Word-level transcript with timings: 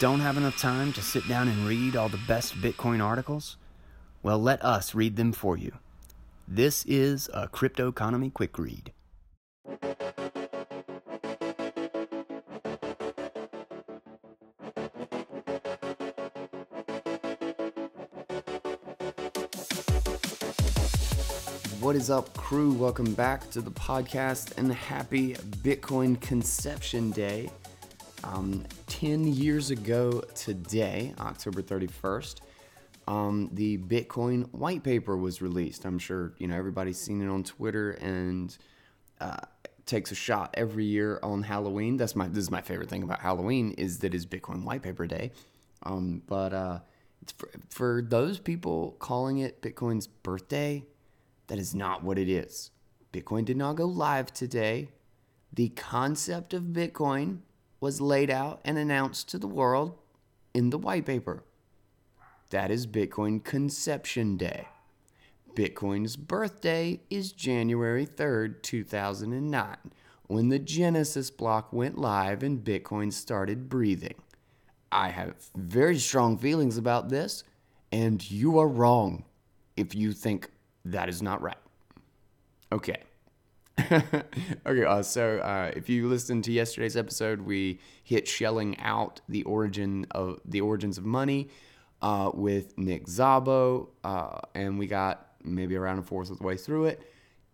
Don't 0.00 0.18
have 0.20 0.36
enough 0.36 0.58
time 0.58 0.92
to 0.94 1.02
sit 1.02 1.26
down 1.28 1.46
and 1.46 1.68
read 1.68 1.94
all 1.94 2.08
the 2.08 2.18
best 2.26 2.54
Bitcoin 2.54 3.02
articles? 3.02 3.56
Well, 4.24 4.40
let 4.40 4.64
us 4.64 4.92
read 4.92 5.14
them 5.14 5.32
for 5.32 5.56
you. 5.56 5.72
This 6.48 6.84
is 6.86 7.30
a 7.32 7.46
Crypto 7.46 7.88
Economy 7.88 8.30
Quick 8.30 8.58
Read. 8.58 8.92
What 21.78 21.94
is 21.94 22.10
up, 22.10 22.36
crew? 22.36 22.72
Welcome 22.72 23.14
back 23.14 23.48
to 23.50 23.60
the 23.60 23.70
podcast 23.70 24.58
and 24.58 24.72
happy 24.72 25.34
Bitcoin 25.34 26.20
Conception 26.20 27.12
Day. 27.12 27.48
Um, 28.24 28.64
10 28.86 29.26
years 29.26 29.70
ago 29.70 30.22
today, 30.34 31.12
October 31.20 31.60
31st, 31.60 32.36
um, 33.06 33.50
the 33.52 33.76
Bitcoin 33.76 34.50
white 34.52 34.82
paper 34.82 35.14
was 35.14 35.42
released. 35.42 35.84
I'm 35.84 35.98
sure 35.98 36.32
you 36.38 36.48
know 36.48 36.56
everybody's 36.56 36.98
seen 36.98 37.22
it 37.22 37.28
on 37.28 37.44
Twitter 37.44 37.92
and 37.92 38.56
uh, 39.20 39.40
takes 39.84 40.10
a 40.10 40.14
shot 40.14 40.54
every 40.54 40.86
year 40.86 41.20
on 41.22 41.42
Halloween. 41.42 41.98
That's 41.98 42.16
my 42.16 42.26
this 42.28 42.44
is 42.44 42.50
my 42.50 42.62
favorite 42.62 42.88
thing 42.88 43.02
about 43.02 43.20
Halloween 43.20 43.72
is 43.72 43.98
that 43.98 44.14
it's 44.14 44.24
Bitcoin 44.24 44.64
white 44.64 44.80
paper 44.80 45.06
day. 45.06 45.30
Um, 45.82 46.22
but 46.26 46.54
uh, 46.54 46.78
for, 47.36 47.50
for 47.68 48.02
those 48.02 48.38
people 48.38 48.96
calling 49.00 49.38
it 49.38 49.60
Bitcoin's 49.60 50.06
birthday, 50.06 50.86
that 51.48 51.58
is 51.58 51.74
not 51.74 52.02
what 52.02 52.18
it 52.18 52.30
is. 52.30 52.70
Bitcoin 53.12 53.44
did 53.44 53.58
not 53.58 53.76
go 53.76 53.84
live 53.84 54.32
today. 54.32 54.88
The 55.52 55.68
concept 55.68 56.54
of 56.54 56.62
Bitcoin 56.64 57.40
was 57.84 58.00
laid 58.00 58.30
out 58.30 58.62
and 58.64 58.78
announced 58.78 59.28
to 59.28 59.36
the 59.36 59.46
world 59.46 59.94
in 60.54 60.70
the 60.70 60.78
white 60.78 61.04
paper. 61.04 61.44
That 62.48 62.70
is 62.70 62.86
Bitcoin 62.86 63.44
Conception 63.44 64.38
Day. 64.38 64.68
Bitcoin's 65.54 66.16
birthday 66.16 67.02
is 67.10 67.32
January 67.32 68.06
3rd, 68.06 68.62
2009, 68.62 69.76
when 70.28 70.48
the 70.48 70.58
Genesis 70.58 71.30
block 71.30 71.74
went 71.74 71.98
live 71.98 72.42
and 72.42 72.64
Bitcoin 72.64 73.12
started 73.12 73.68
breathing. 73.68 74.14
I 74.90 75.10
have 75.10 75.34
very 75.54 75.98
strong 75.98 76.38
feelings 76.38 76.78
about 76.78 77.10
this, 77.10 77.44
and 77.92 78.30
you 78.30 78.58
are 78.60 78.66
wrong 78.66 79.26
if 79.76 79.94
you 79.94 80.12
think 80.14 80.50
that 80.86 81.10
is 81.10 81.20
not 81.20 81.42
right. 81.42 81.58
Okay. 82.72 83.02
okay, 84.66 84.84
uh, 84.84 85.02
so 85.02 85.38
uh, 85.38 85.72
if 85.74 85.88
you 85.88 86.08
listened 86.08 86.44
to 86.44 86.52
yesterday's 86.52 86.96
episode, 86.96 87.40
we 87.40 87.80
hit 88.04 88.28
shelling 88.28 88.78
out 88.78 89.20
the 89.28 89.42
origin 89.44 90.06
of 90.12 90.40
the 90.44 90.60
origins 90.60 90.96
of 90.96 91.04
money 91.04 91.48
uh, 92.00 92.30
with 92.32 92.78
Nick 92.78 93.06
Szabo, 93.06 93.88
uh, 94.04 94.38
and 94.54 94.78
we 94.78 94.86
got 94.86 95.32
maybe 95.42 95.74
around 95.76 95.98
a 95.98 96.02
fourth 96.02 96.30
of 96.30 96.38
the 96.38 96.44
way 96.44 96.56
through 96.56 96.86
it. 96.86 97.02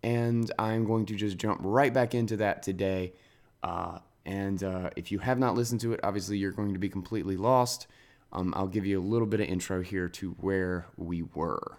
And 0.03 0.51
I'm 0.59 0.85
going 0.85 1.05
to 1.07 1.15
just 1.15 1.37
jump 1.37 1.61
right 1.63 1.93
back 1.93 2.13
into 2.13 2.37
that 2.37 2.63
today. 2.63 3.13
Uh, 3.63 3.99
and 4.25 4.63
uh, 4.63 4.91
if 4.95 5.11
you 5.11 5.19
have 5.19 5.39
not 5.39 5.55
listened 5.55 5.81
to 5.81 5.93
it, 5.93 5.99
obviously 6.03 6.37
you're 6.37 6.51
going 6.51 6.73
to 6.73 6.79
be 6.79 6.89
completely 6.89 7.37
lost. 7.37 7.87
Um, 8.31 8.53
I'll 8.55 8.67
give 8.67 8.85
you 8.85 8.99
a 8.99 9.03
little 9.03 9.27
bit 9.27 9.41
of 9.41 9.47
intro 9.47 9.81
here 9.81 10.07
to 10.09 10.31
where 10.39 10.85
we 10.97 11.23
were. 11.23 11.77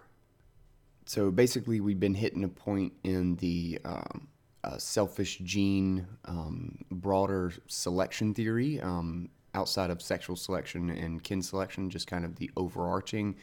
So 1.05 1.31
basically, 1.31 1.79
we've 1.79 1.99
been 1.99 2.13
hitting 2.13 2.43
a 2.43 2.47
point 2.47 2.93
in 3.03 3.35
the 3.37 3.79
um, 3.83 4.27
uh, 4.63 4.77
selfish 4.77 5.39
gene 5.39 6.07
um, 6.25 6.77
broader 6.91 7.51
selection 7.67 8.33
theory 8.33 8.79
um, 8.81 9.29
outside 9.53 9.89
of 9.89 10.01
sexual 10.01 10.35
selection 10.35 10.89
and 10.89 11.23
kin 11.23 11.41
selection, 11.41 11.89
just 11.89 12.07
kind 12.07 12.25
of 12.25 12.35
the 12.37 12.49
overarching 12.57 13.35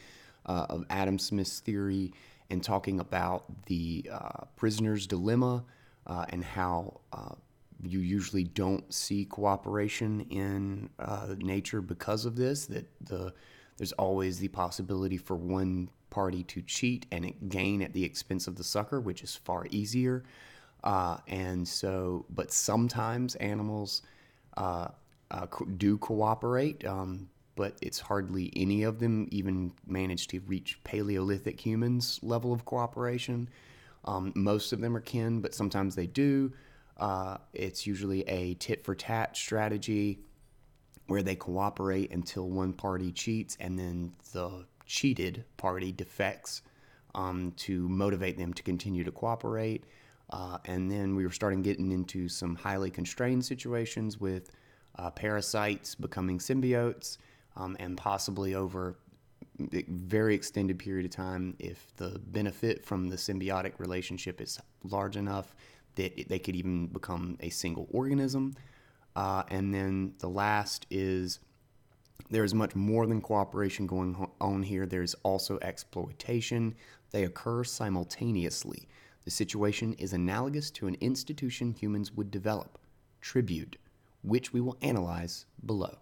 uh, 0.45 0.65
of 0.69 0.85
Adam 0.89 1.19
Smith's 1.19 1.59
theory 1.59 2.13
and 2.49 2.63
talking 2.63 2.99
about 2.99 3.45
the 3.67 4.09
uh, 4.11 4.45
prisoner's 4.55 5.07
dilemma 5.07 5.63
uh, 6.07 6.25
and 6.29 6.43
how 6.43 6.99
uh, 7.13 7.35
you 7.83 7.99
usually 7.99 8.43
don't 8.43 8.93
see 8.93 9.25
cooperation 9.25 10.21
in 10.29 10.89
uh, 10.99 11.35
nature 11.37 11.81
because 11.81 12.25
of 12.25 12.35
this. 12.35 12.65
That 12.65 12.87
the 13.01 13.33
there's 13.77 13.93
always 13.93 14.39
the 14.39 14.49
possibility 14.49 15.17
for 15.17 15.35
one 15.35 15.89
party 16.09 16.43
to 16.43 16.61
cheat 16.61 17.05
and 17.11 17.33
gain 17.49 17.81
at 17.81 17.93
the 17.93 18.03
expense 18.03 18.47
of 18.47 18.55
the 18.55 18.63
sucker, 18.63 18.99
which 18.99 19.23
is 19.23 19.35
far 19.35 19.65
easier. 19.71 20.23
Uh, 20.83 21.17
and 21.27 21.67
so, 21.67 22.25
but 22.29 22.51
sometimes 22.51 23.35
animals 23.35 24.01
uh, 24.57 24.87
uh, 25.29 25.45
do 25.77 25.97
cooperate, 25.97 26.85
um, 26.85 27.29
but 27.55 27.77
it's 27.81 27.99
hardly 27.99 28.51
any 28.55 28.83
of 28.83 28.99
them 28.99 29.27
even 29.31 29.71
manage 29.85 30.27
to 30.27 30.39
reach 30.47 30.83
Paleolithic 30.83 31.59
humans' 31.59 32.19
level 32.23 32.51
of 32.51 32.65
cooperation. 32.65 33.47
Um, 34.05 34.33
most 34.35 34.73
of 34.73 34.81
them 34.81 34.95
are 34.97 35.01
kin, 35.01 35.41
but 35.41 35.53
sometimes 35.53 35.95
they 35.95 36.07
do. 36.07 36.51
Uh, 36.97 37.37
it's 37.53 37.85
usually 37.85 38.27
a 38.27 38.55
tit 38.55 38.83
for 38.83 38.95
tat 38.95 39.37
strategy 39.37 40.19
where 41.07 41.23
they 41.23 41.35
cooperate 41.35 42.11
until 42.11 42.49
one 42.49 42.73
party 42.73 43.11
cheats 43.11 43.57
and 43.59 43.77
then 43.77 44.13
the 44.33 44.65
cheated 44.85 45.43
party 45.57 45.91
defects 45.91 46.61
um, 47.15 47.51
to 47.57 47.87
motivate 47.89 48.37
them 48.37 48.53
to 48.53 48.63
continue 48.63 49.03
to 49.03 49.11
cooperate. 49.11 49.83
Uh, 50.31 50.57
and 50.65 50.89
then 50.89 51.15
we 51.15 51.25
were 51.25 51.31
starting 51.31 51.61
getting 51.61 51.91
into 51.91 52.29
some 52.29 52.55
highly 52.55 52.89
constrained 52.89 53.43
situations 53.43 54.19
with 54.19 54.51
uh, 54.97 55.11
parasites 55.11 55.95
becoming 55.95 56.39
symbiotes 56.39 57.17
um, 57.55 57.75
and 57.79 57.97
possibly 57.97 58.55
over 58.55 58.97
a 59.73 59.83
very 59.87 60.33
extended 60.33 60.79
period 60.79 61.05
of 61.05 61.11
time 61.11 61.55
if 61.59 61.93
the 61.97 62.19
benefit 62.27 62.83
from 62.83 63.09
the 63.09 63.15
symbiotic 63.15 63.73
relationship 63.77 64.41
is 64.41 64.59
large 64.83 65.17
enough 65.17 65.55
that 65.95 66.27
they 66.29 66.39
could 66.39 66.55
even 66.55 66.87
become 66.87 67.37
a 67.41 67.49
single 67.49 67.87
organism. 67.91 68.55
Uh, 69.15 69.43
and 69.49 69.73
then 69.73 70.13
the 70.19 70.29
last 70.29 70.85
is 70.89 71.39
there 72.29 72.45
is 72.45 72.53
much 72.53 72.75
more 72.75 73.05
than 73.05 73.19
cooperation 73.19 73.85
going 73.85 74.29
on 74.39 74.63
here. 74.63 74.85
There's 74.85 75.15
also 75.23 75.59
exploitation. 75.61 76.75
They 77.11 77.25
occur 77.25 77.65
simultaneously. 77.65 78.87
The 79.23 79.31
situation 79.31 79.93
is 79.93 80.13
analogous 80.13 80.71
to 80.71 80.87
an 80.87 80.97
institution 80.99 81.71
humans 81.71 82.11
would 82.11 82.31
develop, 82.31 82.79
tribute, 83.21 83.77
which 84.23 84.51
we 84.51 84.61
will 84.61 84.77
analyze 84.81 85.45
below. 85.65 85.97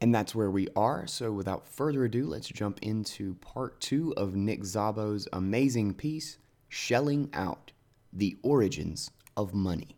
And 0.00 0.14
that's 0.14 0.34
where 0.34 0.50
we 0.50 0.68
are. 0.76 1.06
So 1.06 1.32
without 1.32 1.66
further 1.66 2.04
ado, 2.04 2.26
let's 2.26 2.48
jump 2.48 2.80
into 2.82 3.34
part 3.36 3.80
two 3.80 4.12
of 4.16 4.34
Nick 4.34 4.62
Szabo's 4.62 5.28
amazing 5.32 5.94
piece, 5.94 6.38
Shelling 6.68 7.30
Out 7.32 7.72
The 8.12 8.36
Origins 8.42 9.10
of 9.36 9.54
Money. 9.54 9.96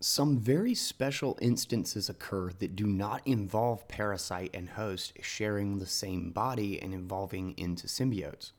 Some 0.00 0.38
very 0.38 0.74
special 0.74 1.36
instances 1.42 2.08
occur 2.08 2.52
that 2.58 2.74
do 2.74 2.86
not 2.86 3.20
involve 3.26 3.86
parasite 3.86 4.50
and 4.54 4.70
host 4.70 5.12
sharing 5.20 5.78
the 5.78 5.84
same 5.84 6.30
body 6.30 6.80
and 6.80 6.94
evolving 6.94 7.52
into 7.58 7.86
symbiotes. 7.86 8.52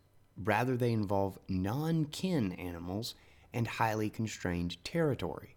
Rather, 0.44 0.76
they 0.78 0.92
involve 0.92 1.40
non 1.48 2.06
kin 2.06 2.54
animals 2.54 3.16
and 3.54 3.68
highly 3.68 4.10
constrained 4.10 4.84
territory. 4.84 5.56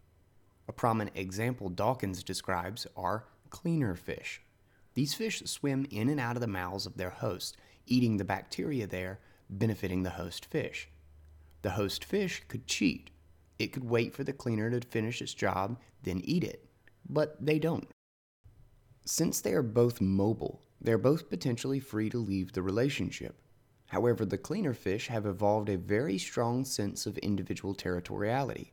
A 0.68 0.72
prominent 0.72 1.16
example 1.16 1.68
Dawkins 1.68 2.22
describes 2.22 2.86
are 2.96 3.26
cleaner 3.50 3.94
fish. 3.94 4.42
These 4.94 5.14
fish 5.14 5.42
swim 5.46 5.86
in 5.90 6.08
and 6.08 6.20
out 6.20 6.36
of 6.36 6.40
the 6.40 6.46
mouths 6.46 6.86
of 6.86 6.96
their 6.96 7.10
host, 7.10 7.56
eating 7.86 8.16
the 8.16 8.24
bacteria 8.24 8.86
there, 8.86 9.20
benefiting 9.50 10.02
the 10.02 10.10
host 10.10 10.46
fish. 10.46 10.88
The 11.62 11.70
host 11.70 12.04
fish 12.04 12.42
could 12.48 12.66
cheat 12.66 13.10
it 13.58 13.72
could 13.72 13.84
wait 13.84 14.14
for 14.14 14.24
the 14.24 14.32
cleaner 14.32 14.70
to 14.70 14.86
finish 14.86 15.22
its 15.22 15.34
job, 15.34 15.78
then 16.02 16.20
eat 16.24 16.44
it. 16.44 16.66
But 17.08 17.44
they 17.44 17.58
don't. 17.58 17.88
Since 19.04 19.40
they 19.40 19.52
are 19.52 19.62
both 19.62 20.00
mobile, 20.00 20.62
they 20.80 20.92
are 20.92 20.98
both 20.98 21.30
potentially 21.30 21.80
free 21.80 22.10
to 22.10 22.18
leave 22.18 22.52
the 22.52 22.62
relationship. 22.62 23.36
However, 23.88 24.24
the 24.24 24.38
cleaner 24.38 24.74
fish 24.74 25.08
have 25.08 25.26
evolved 25.26 25.68
a 25.68 25.76
very 25.76 26.18
strong 26.18 26.64
sense 26.64 27.06
of 27.06 27.18
individual 27.18 27.74
territoriality 27.74 28.70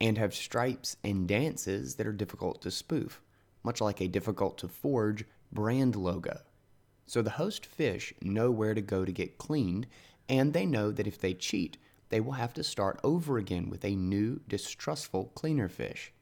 and 0.00 0.18
have 0.18 0.34
stripes 0.34 0.96
and 1.02 1.26
dances 1.26 1.96
that 1.96 2.06
are 2.06 2.12
difficult 2.12 2.62
to 2.62 2.70
spoof, 2.70 3.22
much 3.62 3.80
like 3.80 4.00
a 4.00 4.08
difficult 4.08 4.58
to 4.58 4.68
forge 4.68 5.24
brand 5.52 5.96
logo. 5.96 6.40
So 7.06 7.22
the 7.22 7.30
host 7.30 7.64
fish 7.64 8.12
know 8.20 8.50
where 8.50 8.74
to 8.74 8.82
go 8.82 9.04
to 9.04 9.12
get 9.12 9.38
cleaned, 9.38 9.86
and 10.28 10.52
they 10.52 10.66
know 10.66 10.90
that 10.90 11.06
if 11.06 11.18
they 11.18 11.34
cheat, 11.34 11.78
they 12.10 12.20
will 12.20 12.32
have 12.32 12.52
to 12.54 12.64
start 12.64 13.00
over 13.02 13.38
again 13.38 13.70
with 13.70 13.84
a 13.84 13.96
new, 13.96 14.40
distrustful 14.48 15.32
cleaner 15.34 15.68
fish. 15.68 16.12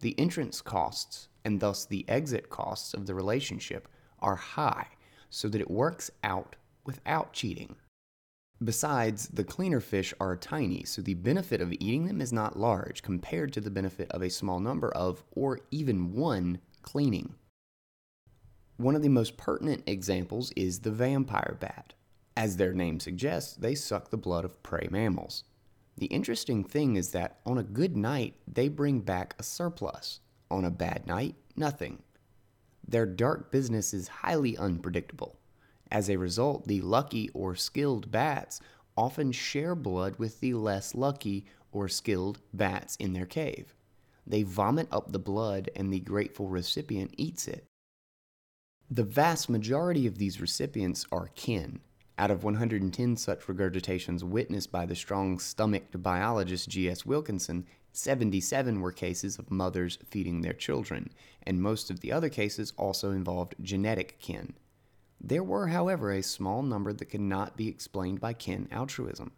The 0.00 0.18
entrance 0.18 0.62
costs, 0.62 1.28
and 1.44 1.60
thus 1.60 1.84
the 1.84 2.06
exit 2.08 2.48
costs 2.48 2.94
of 2.94 3.06
the 3.06 3.14
relationship, 3.14 3.88
are 4.20 4.36
high 4.36 4.88
so 5.28 5.48
that 5.48 5.60
it 5.60 5.70
works 5.70 6.10
out 6.24 6.56
without 6.90 7.32
cheating. 7.32 7.76
Besides, 8.62 9.28
the 9.28 9.44
cleaner 9.44 9.78
fish 9.78 10.12
are 10.18 10.36
tiny, 10.36 10.82
so 10.82 11.00
the 11.00 11.14
benefit 11.14 11.60
of 11.60 11.72
eating 11.72 12.06
them 12.06 12.20
is 12.20 12.32
not 12.32 12.58
large 12.58 13.02
compared 13.02 13.52
to 13.52 13.60
the 13.60 13.70
benefit 13.70 14.10
of 14.10 14.22
a 14.22 14.28
small 14.28 14.58
number 14.58 14.90
of, 14.90 15.22
or 15.30 15.60
even 15.70 16.12
one, 16.12 16.58
cleaning. 16.82 17.36
One 18.76 18.96
of 18.96 19.02
the 19.02 19.08
most 19.08 19.36
pertinent 19.36 19.84
examples 19.86 20.52
is 20.56 20.80
the 20.80 20.90
vampire 20.90 21.56
bat. 21.60 21.94
As 22.36 22.56
their 22.56 22.72
name 22.72 22.98
suggests, 22.98 23.54
they 23.54 23.76
suck 23.76 24.10
the 24.10 24.16
blood 24.16 24.44
of 24.44 24.62
prey 24.62 24.88
mammals. 24.90 25.44
The 25.96 26.06
interesting 26.06 26.64
thing 26.64 26.96
is 26.96 27.12
that 27.12 27.38
on 27.46 27.56
a 27.56 27.62
good 27.62 27.96
night, 27.96 28.34
they 28.46 28.68
bring 28.68 29.00
back 29.00 29.36
a 29.38 29.42
surplus. 29.42 30.20
On 30.50 30.64
a 30.64 30.70
bad 30.70 31.06
night, 31.06 31.36
nothing. 31.56 32.02
Their 32.86 33.06
dark 33.06 33.52
business 33.52 33.94
is 33.94 34.08
highly 34.08 34.56
unpredictable. 34.58 35.39
As 35.90 36.08
a 36.08 36.16
result, 36.16 36.66
the 36.66 36.80
lucky 36.80 37.28
or 37.34 37.54
skilled 37.56 38.10
bats 38.10 38.60
often 38.96 39.32
share 39.32 39.74
blood 39.74 40.16
with 40.16 40.40
the 40.40 40.54
less 40.54 40.94
lucky 40.94 41.46
or 41.72 41.88
skilled 41.88 42.40
bats 42.52 42.96
in 42.96 43.12
their 43.12 43.26
cave. 43.26 43.74
They 44.26 44.42
vomit 44.42 44.88
up 44.92 45.10
the 45.10 45.18
blood 45.18 45.70
and 45.74 45.92
the 45.92 46.00
grateful 46.00 46.48
recipient 46.48 47.14
eats 47.16 47.48
it. 47.48 47.64
The 48.90 49.04
vast 49.04 49.48
majority 49.48 50.06
of 50.06 50.18
these 50.18 50.40
recipients 50.40 51.06
are 51.10 51.30
kin, 51.34 51.80
out 52.18 52.30
of 52.30 52.44
110 52.44 53.16
such 53.16 53.46
regurgitations 53.46 54.22
witnessed 54.22 54.70
by 54.70 54.84
the 54.84 54.94
strong 54.94 55.38
stomached 55.38 56.02
biologist 56.02 56.68
G.S. 56.68 57.06
Wilkinson, 57.06 57.66
77 57.92 58.80
were 58.80 58.92
cases 58.92 59.38
of 59.38 59.50
mothers 59.50 59.98
feeding 60.04 60.42
their 60.42 60.52
children, 60.52 61.10
and 61.44 61.62
most 61.62 61.90
of 61.90 62.00
the 62.00 62.12
other 62.12 62.28
cases 62.28 62.72
also 62.76 63.10
involved 63.10 63.54
genetic 63.62 64.18
kin. 64.20 64.54
There 65.20 65.44
were, 65.44 65.68
however, 65.68 66.12
a 66.12 66.22
small 66.22 66.62
number 66.62 66.92
that 66.92 67.04
could 67.06 67.20
not 67.20 67.56
be 67.56 67.68
explained 67.68 68.20
by 68.20 68.32
kin 68.32 68.68
altruism. 68.70 69.32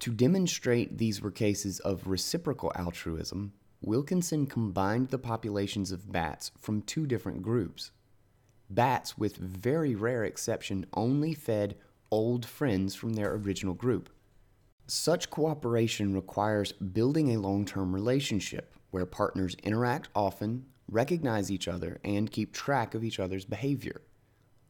To 0.00 0.12
demonstrate 0.12 0.98
these 0.98 1.20
were 1.20 1.30
cases 1.30 1.80
of 1.80 2.06
reciprocal 2.06 2.72
altruism, 2.74 3.52
Wilkinson 3.82 4.46
combined 4.46 5.08
the 5.08 5.18
populations 5.18 5.90
of 5.90 6.12
bats 6.12 6.52
from 6.58 6.82
two 6.82 7.06
different 7.06 7.42
groups. 7.42 7.92
Bats, 8.68 9.16
with 9.16 9.36
very 9.36 9.94
rare 9.94 10.24
exception, 10.24 10.86
only 10.92 11.34
fed 11.34 11.76
old 12.10 12.44
friends 12.44 12.94
from 12.94 13.14
their 13.14 13.34
original 13.34 13.74
group. 13.74 14.10
Such 14.86 15.30
cooperation 15.30 16.14
requires 16.14 16.72
building 16.72 17.30
a 17.30 17.40
long 17.40 17.64
term 17.64 17.94
relationship 17.94 18.74
where 18.90 19.06
partners 19.06 19.56
interact 19.62 20.08
often, 20.14 20.66
recognize 20.88 21.50
each 21.50 21.68
other, 21.68 22.00
and 22.04 22.30
keep 22.30 22.52
track 22.52 22.94
of 22.94 23.04
each 23.04 23.18
other's 23.18 23.44
behavior. 23.44 24.02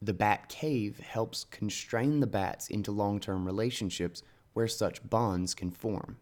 The 0.02 0.14
Bat 0.14 0.48
Cave 0.48 0.98
helps 0.98 1.44
constrain 1.44 2.20
the 2.20 2.26
bats 2.26 2.68
into 2.68 2.90
long 2.90 3.20
term 3.20 3.44
relationships 3.44 4.22
where 4.54 4.68
such 4.68 5.08
bonds 5.08 5.54
can 5.54 5.70
form. 5.70 6.16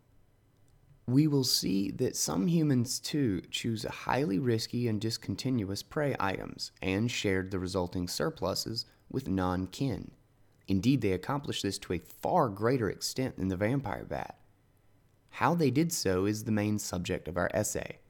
We 1.06 1.26
will 1.26 1.44
see 1.44 1.90
that 1.92 2.16
some 2.16 2.48
humans 2.48 2.98
too 2.98 3.40
choose 3.50 3.84
highly 3.84 4.38
risky 4.38 4.88
and 4.88 5.00
discontinuous 5.00 5.82
prey 5.82 6.16
items 6.18 6.72
and 6.82 7.10
shared 7.10 7.50
the 7.50 7.58
resulting 7.58 8.08
surpluses 8.08 8.84
with 9.10 9.28
non 9.28 9.68
kin. 9.68 10.10
Indeed, 10.66 11.00
they 11.00 11.12
accomplished 11.12 11.62
this 11.62 11.78
to 11.78 11.94
a 11.94 11.98
far 11.98 12.48
greater 12.48 12.90
extent 12.90 13.38
than 13.38 13.48
the 13.48 13.56
vampire 13.56 14.04
bat. 14.04 14.38
How 15.30 15.54
they 15.54 15.70
did 15.70 15.92
so 15.92 16.26
is 16.26 16.44
the 16.44 16.52
main 16.52 16.78
subject 16.78 17.28
of 17.28 17.36
our 17.36 17.48
essay. 17.54 18.00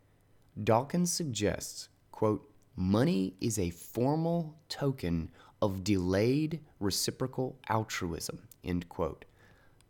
Dawkins 0.65 1.13
suggests, 1.13 1.89
quote, 2.11 2.51
money 2.75 3.35
is 3.41 3.59
a 3.59 3.71
formal 3.71 4.57
token 4.69 5.31
of 5.61 5.85
delayed 5.85 6.61
reciprocal 6.81 7.59
altruism, 7.69 8.49
end 8.65 8.89
quote, 8.89 9.25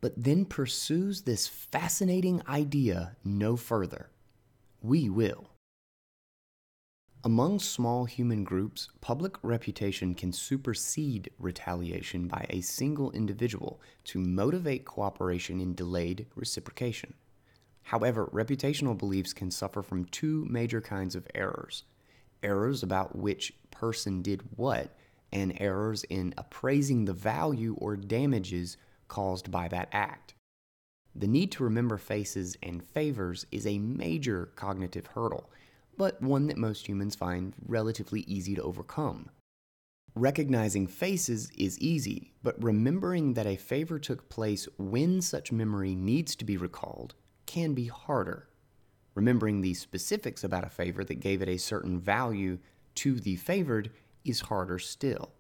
but 0.00 0.12
then 0.16 0.44
pursues 0.44 1.22
this 1.22 1.48
fascinating 1.48 2.42
idea 2.48 3.16
no 3.24 3.56
further. 3.56 4.10
We 4.80 5.08
will. 5.08 5.50
Among 7.24 7.58
small 7.58 8.04
human 8.04 8.44
groups, 8.44 8.88
public 9.00 9.34
reputation 9.42 10.14
can 10.14 10.32
supersede 10.32 11.30
retaliation 11.38 12.28
by 12.28 12.46
a 12.48 12.60
single 12.60 13.10
individual 13.10 13.80
to 14.04 14.20
motivate 14.20 14.84
cooperation 14.84 15.60
in 15.60 15.74
delayed 15.74 16.26
reciprocation. 16.36 17.14
However, 17.82 18.30
reputational 18.32 18.96
beliefs 18.96 19.32
can 19.32 19.50
suffer 19.50 19.82
from 19.82 20.04
two 20.04 20.46
major 20.48 20.80
kinds 20.80 21.16
of 21.16 21.26
errors 21.34 21.84
errors 22.42 22.84
about 22.84 23.16
which 23.16 23.52
person 23.70 24.22
did 24.22 24.42
what, 24.56 24.96
and 25.32 25.56
errors 25.60 26.04
in 26.04 26.34
appraising 26.36 27.04
the 27.04 27.12
value 27.12 27.74
or 27.78 27.96
damages 27.96 28.76
caused 29.08 29.50
by 29.50 29.68
that 29.68 29.88
act. 29.92 30.34
The 31.14 31.26
need 31.26 31.50
to 31.52 31.64
remember 31.64 31.98
faces 31.98 32.56
and 32.62 32.82
favors 32.82 33.46
is 33.50 33.66
a 33.66 33.78
major 33.78 34.52
cognitive 34.54 35.06
hurdle 35.06 35.50
but 35.98 36.22
one 36.22 36.46
that 36.46 36.56
most 36.56 36.88
humans 36.88 37.16
find 37.16 37.52
relatively 37.66 38.20
easy 38.20 38.54
to 38.54 38.62
overcome. 38.62 39.28
Recognizing 40.14 40.86
faces 40.86 41.50
is 41.58 41.78
easy, 41.80 42.32
but 42.42 42.62
remembering 42.62 43.34
that 43.34 43.46
a 43.46 43.56
favor 43.56 43.98
took 43.98 44.28
place 44.28 44.66
when 44.78 45.20
such 45.20 45.52
memory 45.52 45.94
needs 45.94 46.34
to 46.36 46.44
be 46.44 46.56
recalled 46.56 47.14
can 47.46 47.74
be 47.74 47.86
harder. 47.86 48.48
Remembering 49.14 49.60
the 49.60 49.74
specifics 49.74 50.44
about 50.44 50.64
a 50.64 50.70
favor 50.70 51.04
that 51.04 51.20
gave 51.20 51.42
it 51.42 51.48
a 51.48 51.58
certain 51.58 51.98
value 51.98 52.58
to 52.94 53.18
the 53.20 53.36
favored 53.36 53.90
is 54.28 54.40
harder 54.40 54.78
still. 54.78 55.32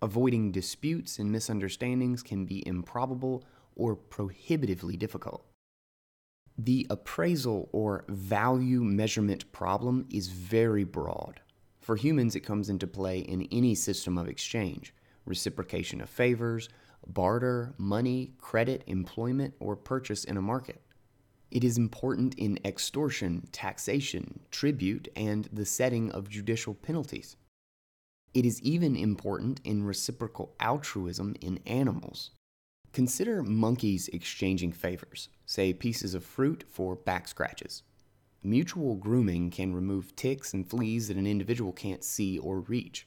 Avoiding 0.00 0.52
disputes 0.52 1.18
and 1.18 1.30
misunderstandings 1.30 2.22
can 2.22 2.44
be 2.44 2.66
improbable 2.66 3.44
or 3.76 3.94
prohibitively 3.94 4.96
difficult. 4.96 5.44
The 6.58 6.86
appraisal 6.90 7.68
or 7.72 8.04
value 8.08 8.82
measurement 8.82 9.50
problem 9.52 10.06
is 10.10 10.28
very 10.28 10.84
broad. 10.84 11.40
For 11.80 11.96
humans, 11.96 12.36
it 12.36 12.40
comes 12.40 12.68
into 12.68 12.86
play 12.86 13.20
in 13.20 13.48
any 13.50 13.74
system 13.74 14.18
of 14.18 14.28
exchange 14.28 14.94
reciprocation 15.24 16.00
of 16.00 16.10
favors, 16.10 16.68
barter, 17.06 17.74
money, 17.78 18.32
credit, 18.38 18.82
employment, 18.88 19.54
or 19.60 19.76
purchase 19.76 20.24
in 20.24 20.36
a 20.36 20.42
market. 20.42 20.80
It 21.52 21.64
is 21.64 21.78
important 21.78 22.34
in 22.36 22.58
extortion, 22.64 23.46
taxation, 23.52 24.40
tribute, 24.50 25.08
and 25.14 25.48
the 25.52 25.66
setting 25.66 26.10
of 26.12 26.28
judicial 26.28 26.74
penalties. 26.74 27.36
It 28.34 28.46
is 28.46 28.62
even 28.62 28.96
important 28.96 29.60
in 29.62 29.84
reciprocal 29.84 30.54
altruism 30.58 31.34
in 31.42 31.58
animals. 31.66 32.30
Consider 32.94 33.42
monkeys 33.42 34.08
exchanging 34.08 34.72
favors, 34.72 35.28
say 35.44 35.74
pieces 35.74 36.14
of 36.14 36.24
fruit 36.24 36.64
for 36.70 36.96
back 36.96 37.28
scratches. 37.28 37.82
Mutual 38.42 38.96
grooming 38.96 39.50
can 39.50 39.74
remove 39.74 40.16
ticks 40.16 40.54
and 40.54 40.68
fleas 40.68 41.08
that 41.08 41.18
an 41.18 41.26
individual 41.26 41.72
can't 41.72 42.02
see 42.02 42.38
or 42.38 42.60
reach. 42.60 43.06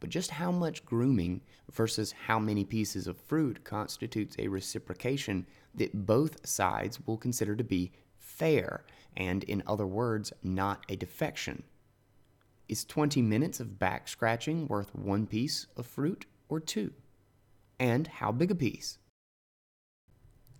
But 0.00 0.10
just 0.10 0.30
how 0.32 0.52
much 0.52 0.84
grooming 0.84 1.40
versus 1.72 2.12
how 2.26 2.38
many 2.38 2.64
pieces 2.64 3.06
of 3.06 3.16
fruit 3.16 3.64
constitutes 3.64 4.36
a 4.38 4.48
reciprocation 4.48 5.46
that 5.74 6.06
both 6.06 6.46
sides 6.46 7.00
will 7.06 7.16
consider 7.16 7.56
to 7.56 7.64
be 7.64 7.90
fair 8.18 8.84
and, 9.16 9.44
in 9.44 9.62
other 9.66 9.86
words, 9.86 10.32
not 10.42 10.84
a 10.90 10.96
defection? 10.96 11.62
Is 12.68 12.84
20 12.84 13.22
minutes 13.22 13.60
of 13.60 13.78
back 13.78 14.08
scratching 14.08 14.68
worth 14.68 14.94
one 14.94 15.26
piece 15.26 15.66
of 15.78 15.86
fruit 15.86 16.26
or 16.50 16.60
two? 16.60 16.92
And 17.78 18.06
how 18.06 18.30
big 18.30 18.50
a 18.50 18.54
piece? 18.54 18.98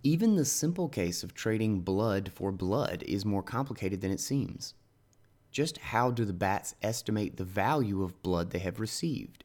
Even 0.01 0.35
the 0.35 0.45
simple 0.45 0.89
case 0.89 1.21
of 1.21 1.35
trading 1.35 1.81
blood 1.81 2.31
for 2.33 2.51
blood 2.51 3.03
is 3.03 3.25
more 3.25 3.43
complicated 3.43 4.01
than 4.01 4.09
it 4.09 4.19
seems. 4.19 4.73
Just 5.51 5.77
how 5.77 6.09
do 6.09 6.25
the 6.25 6.33
bats 6.33 6.73
estimate 6.81 7.37
the 7.37 7.43
value 7.43 8.01
of 8.01 8.23
blood 8.23 8.49
they 8.49 8.59
have 8.59 8.79
received? 8.79 9.43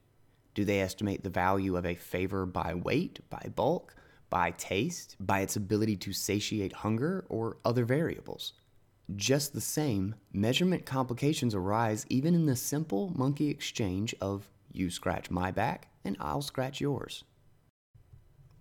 Do 0.54 0.64
they 0.64 0.80
estimate 0.80 1.22
the 1.22 1.28
value 1.28 1.76
of 1.76 1.84
a 1.84 1.94
favor 1.94 2.46
by 2.46 2.72
weight, 2.72 3.20
by 3.28 3.46
bulk, 3.54 3.94
by 4.30 4.52
taste, 4.52 5.16
by 5.20 5.40
its 5.40 5.56
ability 5.56 5.96
to 5.96 6.14
satiate 6.14 6.72
hunger, 6.72 7.26
or 7.28 7.58
other 7.62 7.84
variables? 7.84 8.54
Just 9.14 9.52
the 9.52 9.60
same, 9.60 10.14
measurement 10.32 10.86
complications 10.86 11.54
arise 11.54 12.06
even 12.08 12.34
in 12.34 12.46
the 12.46 12.56
simple 12.56 13.12
monkey 13.14 13.50
exchange 13.50 14.14
of 14.20 14.50
you 14.72 14.90
scratch 14.90 15.30
my 15.30 15.50
back 15.50 15.88
and 16.04 16.16
I'll 16.18 16.42
scratch 16.42 16.80
yours. 16.80 17.24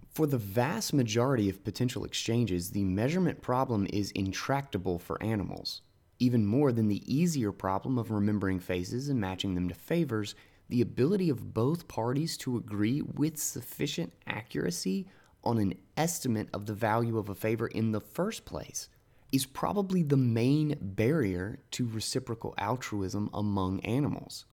For 0.09 0.27
the 0.27 0.38
vast 0.38 0.93
majority 0.93 1.50
of 1.50 1.63
potential 1.63 2.03
exchanges, 2.03 2.69
the 2.69 2.83
measurement 2.83 3.41
problem 3.41 3.88
is 3.91 4.12
intractable 4.12 5.00
for 5.00 5.21
animals. 5.23 5.81
Even 6.19 6.45
more 6.45 6.71
than 6.71 6.88
the 6.88 7.01
easier 7.12 7.51
problem 7.51 7.97
of 7.97 8.12
remembering 8.12 8.59
faces 8.59 9.09
and 9.09 9.19
matching 9.19 9.55
them 9.55 9.69
to 9.69 9.75
favors, 9.75 10.35
the 10.69 10.81
ability 10.81 11.29
of 11.29 11.53
both 11.53 11.88
parties 11.88 12.38
to 12.38 12.57
agree 12.57 13.01
with 13.01 13.38
sufficient 13.38 14.13
accuracy 14.27 15.07
on 15.43 15.57
an 15.57 15.73
estimate 15.97 16.50
of 16.53 16.65
the 16.65 16.73
value 16.73 17.17
of 17.17 17.29
a 17.29 17.35
favor 17.35 17.67
in 17.67 17.91
the 17.91 18.00
first 18.00 18.45
place 18.45 18.89
is 19.33 19.47
probably 19.47 20.03
the 20.03 20.15
main 20.15 20.77
barrier 20.79 21.59
to 21.71 21.87
reciprocal 21.87 22.53
altruism 22.59 23.29
among 23.33 23.79
animals. 23.79 24.45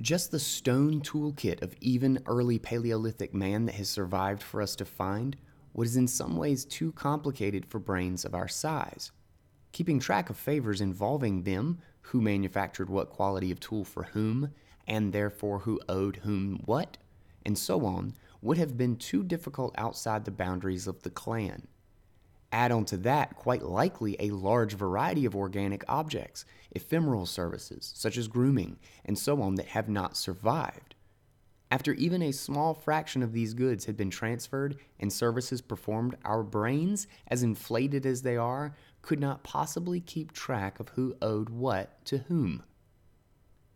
Just 0.00 0.30
the 0.30 0.38
stone 0.38 1.00
toolkit 1.00 1.62
of 1.62 1.74
even 1.80 2.22
early 2.26 2.58
Paleolithic 2.58 3.32
man 3.32 3.64
that 3.64 3.74
has 3.76 3.88
survived 3.88 4.42
for 4.42 4.60
us 4.60 4.76
to 4.76 4.84
find 4.84 5.36
what 5.72 5.86
is 5.86 5.96
in 5.96 6.06
some 6.06 6.36
ways 6.36 6.64
too 6.66 6.92
complicated 6.92 7.64
for 7.64 7.78
brains 7.78 8.24
of 8.24 8.34
our 8.34 8.48
size. 8.48 9.12
Keeping 9.72 9.98
track 9.98 10.28
of 10.28 10.36
favors 10.36 10.80
involving 10.80 11.44
them, 11.44 11.78
who 12.02 12.20
manufactured 12.20 12.90
what 12.90 13.08
quality 13.08 13.50
of 13.50 13.60
tool 13.60 13.84
for 13.84 14.04
whom, 14.04 14.50
and 14.86 15.12
therefore 15.12 15.60
who 15.60 15.80
owed 15.88 16.16
whom 16.16 16.60
what, 16.66 16.98
and 17.46 17.56
so 17.56 17.86
on, 17.86 18.14
would 18.42 18.58
have 18.58 18.76
been 18.76 18.96
too 18.96 19.22
difficult 19.22 19.74
outside 19.78 20.24
the 20.24 20.30
boundaries 20.30 20.86
of 20.86 21.02
the 21.02 21.10
clan. 21.10 21.66
Add 22.52 22.72
on 22.72 22.84
to 22.86 22.96
that, 22.98 23.36
quite 23.36 23.62
likely, 23.62 24.16
a 24.18 24.30
large 24.30 24.74
variety 24.74 25.24
of 25.24 25.36
organic 25.36 25.84
objects, 25.88 26.44
ephemeral 26.72 27.26
services, 27.26 27.92
such 27.94 28.16
as 28.16 28.26
grooming, 28.26 28.78
and 29.04 29.18
so 29.18 29.40
on, 29.40 29.54
that 29.54 29.66
have 29.66 29.88
not 29.88 30.16
survived. 30.16 30.96
After 31.70 31.92
even 31.94 32.20
a 32.22 32.32
small 32.32 32.74
fraction 32.74 33.22
of 33.22 33.32
these 33.32 33.54
goods 33.54 33.84
had 33.84 33.96
been 33.96 34.10
transferred 34.10 34.76
and 34.98 35.12
services 35.12 35.60
performed, 35.60 36.16
our 36.24 36.42
brains, 36.42 37.06
as 37.28 37.44
inflated 37.44 38.04
as 38.04 38.22
they 38.22 38.36
are, 38.36 38.74
could 39.02 39.20
not 39.20 39.44
possibly 39.44 40.00
keep 40.00 40.32
track 40.32 40.80
of 40.80 40.88
who 40.90 41.14
owed 41.22 41.48
what 41.48 42.04
to 42.06 42.18
whom. 42.18 42.64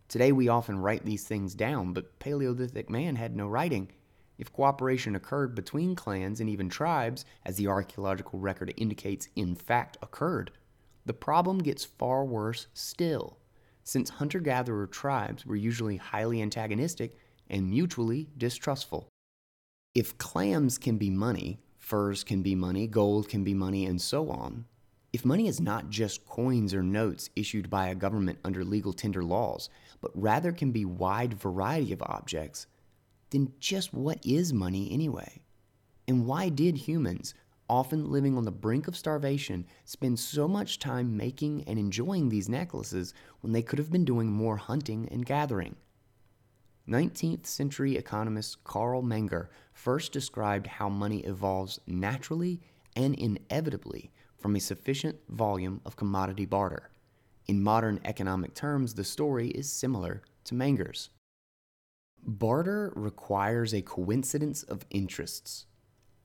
Today 0.08 0.32
we 0.32 0.48
often 0.48 0.80
write 0.80 1.04
these 1.04 1.24
things 1.24 1.54
down, 1.54 1.92
but 1.92 2.18
Paleolithic 2.18 2.90
man 2.90 3.14
had 3.14 3.36
no 3.36 3.46
writing. 3.46 3.90
If 4.38 4.52
cooperation 4.52 5.14
occurred 5.14 5.54
between 5.54 5.94
clans 5.94 6.40
and 6.40 6.50
even 6.50 6.68
tribes, 6.68 7.24
as 7.44 7.56
the 7.56 7.68
archaeological 7.68 8.38
record 8.38 8.74
indicates 8.76 9.28
in 9.36 9.54
fact 9.54 9.96
occurred, 10.02 10.50
the 11.06 11.12
problem 11.12 11.58
gets 11.58 11.84
far 11.84 12.24
worse 12.24 12.66
still. 12.74 13.38
Since 13.82 14.10
hunter 14.10 14.40
gatherer 14.40 14.86
tribes 14.86 15.44
were 15.44 15.56
usually 15.56 15.96
highly 15.96 16.40
antagonistic, 16.40 17.16
and 17.50 17.68
mutually 17.68 18.28
distrustful. 18.38 19.08
If 19.94 20.16
clams 20.18 20.78
can 20.78 20.96
be 20.96 21.10
money, 21.10 21.60
furs 21.78 22.24
can 22.24 22.42
be 22.42 22.54
money, 22.54 22.86
gold 22.86 23.28
can 23.28 23.44
be 23.44 23.54
money, 23.54 23.84
and 23.84 24.00
so 24.00 24.30
on, 24.30 24.64
if 25.14 25.24
money 25.24 25.46
is 25.46 25.60
not 25.60 25.90
just 25.90 26.26
coins 26.26 26.74
or 26.74 26.82
notes 26.82 27.30
issued 27.36 27.70
by 27.70 27.86
a 27.86 27.94
government 27.94 28.40
under 28.44 28.64
legal 28.64 28.92
tender 28.92 29.22
laws, 29.22 29.68
but 30.00 30.10
rather 30.12 30.50
can 30.50 30.72
be 30.72 30.84
wide 30.84 31.34
variety 31.34 31.92
of 31.92 32.02
objects, 32.02 32.66
then 33.34 33.52
just 33.58 33.92
what 33.92 34.24
is 34.24 34.52
money 34.52 34.90
anyway? 34.92 35.42
And 36.06 36.26
why 36.26 36.48
did 36.48 36.76
humans, 36.76 37.34
often 37.68 38.10
living 38.10 38.36
on 38.36 38.44
the 38.44 38.52
brink 38.52 38.86
of 38.86 38.96
starvation, 38.96 39.66
spend 39.84 40.18
so 40.18 40.46
much 40.46 40.78
time 40.78 41.16
making 41.16 41.64
and 41.66 41.78
enjoying 41.78 42.28
these 42.28 42.48
necklaces 42.48 43.14
when 43.40 43.52
they 43.52 43.62
could 43.62 43.78
have 43.78 43.90
been 43.90 44.04
doing 44.04 44.30
more 44.30 44.56
hunting 44.56 45.08
and 45.10 45.26
gathering? 45.26 45.76
19th 46.88 47.46
century 47.46 47.96
economist 47.96 48.62
Carl 48.62 49.02
Menger 49.02 49.48
first 49.72 50.12
described 50.12 50.66
how 50.66 50.88
money 50.88 51.20
evolves 51.20 51.80
naturally 51.86 52.60
and 52.94 53.14
inevitably 53.14 54.12
from 54.36 54.54
a 54.54 54.60
sufficient 54.60 55.18
volume 55.30 55.80
of 55.86 55.96
commodity 55.96 56.44
barter. 56.44 56.90
In 57.46 57.62
modern 57.62 58.00
economic 58.04 58.54
terms, 58.54 58.94
the 58.94 59.04
story 59.04 59.48
is 59.48 59.70
similar 59.72 60.22
to 60.44 60.54
Menger's. 60.54 61.08
Barter 62.26 62.90
requires 62.96 63.74
a 63.74 63.82
coincidence 63.82 64.62
of 64.62 64.86
interests. 64.88 65.66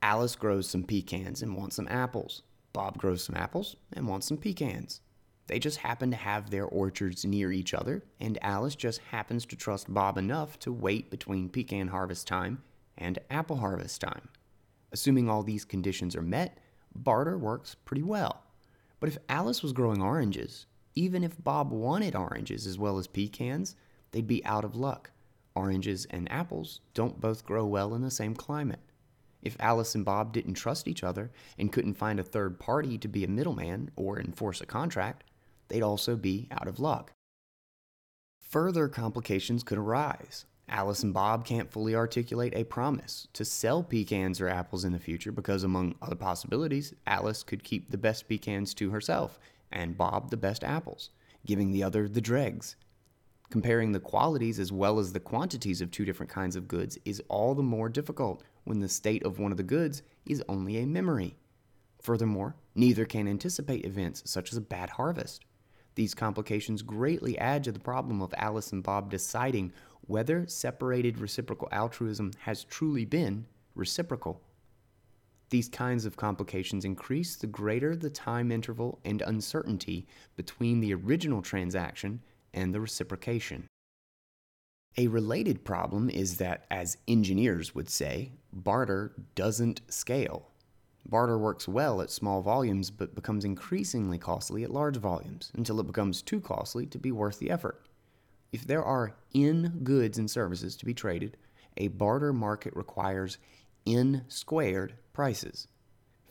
Alice 0.02 0.38
grows 0.38 0.70
some 0.70 0.84
pecans 0.84 1.42
and 1.42 1.58
wants 1.58 1.76
some 1.76 1.90
apples. 1.90 2.44
Bob 2.72 2.98
grows 2.98 3.26
some 3.26 3.36
apples 3.36 3.76
and 3.92 4.08
wants 4.08 4.26
some 4.26 4.38
pecans. 4.38 5.02
They 5.48 5.60
just 5.60 5.80
happen 5.80 6.10
to 6.12 6.16
have 6.16 6.50
their 6.50 6.66
orchards 6.66 7.26
near 7.26 7.52
each 7.52 7.74
other, 7.74 8.06
and 8.22 8.38
Alice 8.42 8.76
just 8.76 9.02
happens 9.12 9.46
to 9.48 9.58
trust 9.58 9.94
Bob 9.94 10.18
enough 10.18 10.58
to 10.60 10.72
wait 10.72 11.12
between 11.12 11.50
pecan 11.50 11.90
harvest 11.90 12.28
time 12.28 12.64
and 12.98 13.20
apple 13.30 13.58
harvest 13.58 14.00
time. 14.00 14.30
Assuming 14.94 15.30
all 15.30 15.44
these 15.44 15.66
conditions 15.66 16.16
are 16.16 16.22
met, 16.22 16.60
barter 16.96 17.38
works 17.38 17.76
pretty 17.76 18.04
well. 18.04 18.44
But 19.02 19.10
if 19.10 19.18
Alice 19.28 19.62
was 19.62 19.74
growing 19.74 20.02
oranges, 20.02 20.66
even 20.96 21.26
if 21.26 21.44
Bob 21.44 21.72
wanted 21.72 22.16
oranges 22.16 22.66
as 22.66 22.80
well 22.80 23.00
as 23.00 23.08
pecans, 23.08 23.76
they'd 24.12 24.28
be 24.28 24.46
out 24.46 24.64
of 24.64 24.78
luck. 24.78 25.12
Oranges 25.60 26.08
and 26.10 26.32
apples 26.32 26.80
don't 26.94 27.20
both 27.20 27.46
grow 27.46 27.66
well 27.66 27.94
in 27.94 28.02
the 28.02 28.10
same 28.10 28.34
climate. 28.34 28.80
If 29.42 29.58
Alice 29.60 29.94
and 29.94 30.06
Bob 30.06 30.32
didn't 30.32 30.54
trust 30.54 30.88
each 30.88 31.04
other 31.04 31.32
and 31.58 31.70
couldn't 31.70 31.96
find 31.96 32.18
a 32.18 32.24
third 32.24 32.62
party 32.62 32.98
to 32.98 33.10
be 33.10 33.26
a 33.26 33.28
middleman 33.28 33.92
or 33.98 34.18
enforce 34.18 34.62
a 34.62 34.66
contract, 34.66 35.26
they'd 35.68 35.84
also 35.84 36.16
be 36.16 36.48
out 36.50 36.70
of 36.70 36.80
luck. 36.80 37.12
Further 38.40 38.88
complications 38.88 39.62
could 39.62 39.78
arise. 39.78 40.46
Alice 40.70 41.04
and 41.04 41.14
Bob 41.14 41.46
can't 41.46 41.70
fully 41.70 41.94
articulate 41.94 42.54
a 42.56 42.64
promise 42.64 43.28
to 43.34 43.44
sell 43.44 43.84
pecans 43.84 44.40
or 44.40 44.48
apples 44.48 44.86
in 44.86 44.94
the 44.94 44.98
future 44.98 45.34
because, 45.34 45.66
among 45.66 45.96
other 46.02 46.16
possibilities, 46.16 46.94
Alice 47.06 47.44
could 47.44 47.66
keep 47.66 47.92
the 47.92 47.98
best 47.98 48.30
pecans 48.30 48.74
to 48.76 48.92
herself 48.92 49.38
and 49.74 49.98
Bob 49.98 50.30
the 50.30 50.38
best 50.38 50.64
apples, 50.64 51.10
giving 51.46 51.74
the 51.74 51.84
other 51.84 52.08
the 52.08 52.22
dregs. 52.22 52.78
Comparing 53.50 53.92
the 53.92 54.00
qualities 54.00 54.60
as 54.60 54.72
well 54.72 55.00
as 55.00 55.12
the 55.12 55.20
quantities 55.20 55.82
of 55.82 55.90
two 55.90 56.06
different 56.06 56.32
kinds 56.32 56.56
of 56.56 56.68
goods 56.68 57.00
is 57.04 57.22
all 57.30 57.56
the 57.56 57.64
more 57.64 57.90
difficult 57.90 58.44
when 58.64 58.80
the 58.80 58.88
state 58.88 59.24
of 59.24 59.40
one 59.40 59.52
of 59.52 59.58
the 59.58 59.64
goods 59.64 60.04
is 60.26 60.44
only 60.48 60.78
a 60.78 60.86
memory. 60.86 61.36
Furthermore, 62.00 62.56
neither 62.76 63.06
can 63.06 63.28
anticipate 63.28 63.86
events 63.86 64.22
such 64.26 64.52
as 64.52 64.58
a 64.58 64.62
bad 64.62 64.92
harvest. 64.92 65.46
These 65.96 66.14
complications 66.14 66.84
greatly 66.84 67.38
add 67.40 67.64
to 67.64 67.72
the 67.72 67.80
problem 67.80 68.22
of 68.22 68.34
Alice 68.38 68.72
and 68.72 68.84
Bob 68.84 69.10
deciding 69.10 69.74
whether 70.02 70.46
separated 70.48 71.18
reciprocal 71.18 71.68
altruism 71.72 72.32
has 72.42 72.64
truly 72.64 73.04
been 73.04 73.48
reciprocal. 73.74 74.42
These 75.50 75.70
kinds 75.70 76.06
of 76.06 76.16
complications 76.16 76.86
increase 76.86 77.36
the 77.36 77.48
greater 77.48 77.96
the 77.96 78.12
time 78.12 78.52
interval 78.52 79.00
and 79.04 79.24
uncertainty 79.24 80.06
between 80.36 80.80
the 80.80 80.94
original 80.94 81.42
transaction 81.42 82.22
and 82.54 82.74
the 82.74 82.82
reciprocation. 82.82 83.68
A 84.98 85.08
related 85.08 85.64
problem 85.64 86.10
is 86.10 86.38
that, 86.38 86.66
as 86.70 86.98
engineers 87.08 87.74
would 87.76 87.90
say, 87.90 88.32
barter 88.52 89.14
doesn't 89.36 89.82
scale. 89.88 90.50
Barter 91.08 91.38
works 91.38 91.68
well 91.68 92.02
at 92.02 92.12
small 92.12 92.42
volumes 92.42 92.92
but 92.92 93.16
becomes 93.16 93.46
increasingly 93.46 94.18
costly 94.18 94.64
at 94.64 94.72
large 94.72 94.98
volumes 94.98 95.52
until 95.56 95.80
it 95.80 95.88
becomes 95.88 96.22
too 96.22 96.42
costly 96.42 96.86
to 96.88 96.98
be 96.98 97.12
worth 97.12 97.40
the 97.40 97.50
effort. 97.50 97.88
If 98.52 98.66
there 98.66 98.84
are 98.84 99.16
n 99.34 99.82
goods 99.84 100.18
and 100.18 100.30
services 100.30 100.76
to 100.78 100.86
be 100.86 100.94
traded, 100.94 101.38
a 101.78 101.88
barter 101.88 102.34
market 102.34 102.76
requires 102.76 103.38
n 103.88 104.26
squared 104.28 104.96
prices. 105.14 105.68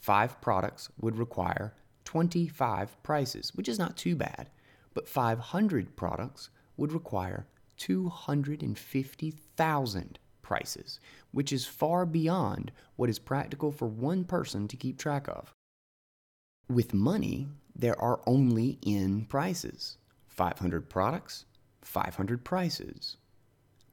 Five 0.01 0.41
products 0.41 0.89
would 1.01 1.17
require 1.17 1.75
25 2.05 3.03
prices, 3.03 3.53
which 3.55 3.69
is 3.69 3.79
not 3.79 3.97
too 3.97 4.17
bad, 4.17 4.51
but 4.99 5.07
500 5.07 5.95
products 5.95 6.51
would 6.77 6.91
require 6.91 7.47
250,000 7.77 10.19
prices, 10.43 10.99
which 11.31 11.53
is 11.53 11.67
far 11.67 12.05
beyond 12.05 12.73
what 12.97 13.09
is 13.09 13.21
practical 13.21 13.71
for 13.71 13.87
one 13.87 14.25
person 14.25 14.67
to 14.67 14.77
keep 14.77 14.99
track 14.99 15.29
of. 15.29 15.55
With 16.69 16.93
money, 16.93 17.47
there 17.77 17.97
are 18.03 18.21
only 18.27 18.81
n 18.85 19.25
prices 19.29 19.99
500 20.27 20.91
products, 20.91 21.45
500 21.83 22.45
prices. 22.45 23.19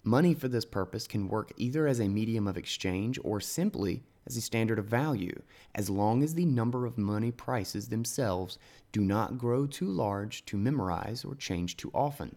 Money 0.04 0.34
for 0.34 0.48
this 0.48 0.66
purpose 0.66 1.06
can 1.06 1.28
work 1.28 1.52
either 1.56 1.86
as 1.86 2.00
a 2.00 2.08
medium 2.08 2.48
of 2.48 2.58
exchange 2.58 3.20
or 3.24 3.40
simply 3.40 4.02
as 4.28 4.38
a 4.38 4.42
standard 4.42 4.80
of 4.80 4.86
value, 4.86 5.42
as 5.74 5.90
long 5.90 6.24
as 6.24 6.34
the 6.34 6.46
number 6.46 6.86
of 6.86 6.98
money 6.98 7.32
prices 7.32 7.90
themselves 7.90 8.58
do 8.92 9.02
not 9.02 9.38
grow 9.38 9.68
too 9.68 9.88
large 9.88 10.46
to 10.46 10.58
memorize 10.58 11.24
or 11.24 11.36
change 11.36 11.78
too 11.78 11.92
often. 11.94 12.36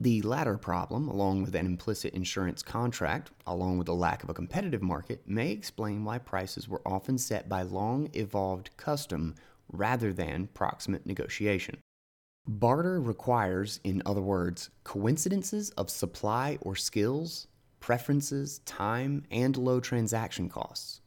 The 0.00 0.22
latter 0.22 0.56
problem, 0.56 1.08
along 1.08 1.42
with 1.42 1.56
an 1.56 1.66
implicit 1.66 2.14
insurance 2.14 2.62
contract, 2.62 3.32
along 3.46 3.78
with 3.78 3.86
the 3.86 3.94
lack 3.94 4.22
of 4.22 4.30
a 4.30 4.34
competitive 4.34 4.82
market, 4.82 5.22
may 5.26 5.50
explain 5.50 6.04
why 6.04 6.18
prices 6.18 6.68
were 6.68 6.82
often 6.86 7.18
set 7.18 7.48
by 7.48 7.62
long 7.62 8.08
evolved 8.12 8.70
custom 8.76 9.34
rather 9.72 10.12
than 10.12 10.48
proximate 10.54 11.04
negotiation. 11.04 11.78
Barter 12.46 13.00
requires, 13.00 13.80
in 13.84 14.00
other 14.06 14.22
words, 14.22 14.70
coincidences 14.84 15.70
of 15.70 15.90
supply 15.90 16.58
or 16.62 16.76
skills, 16.76 17.48
preferences, 17.80 18.60
time, 18.60 19.24
and 19.30 19.56
low 19.56 19.80
transaction 19.80 20.48
costs. 20.48 21.00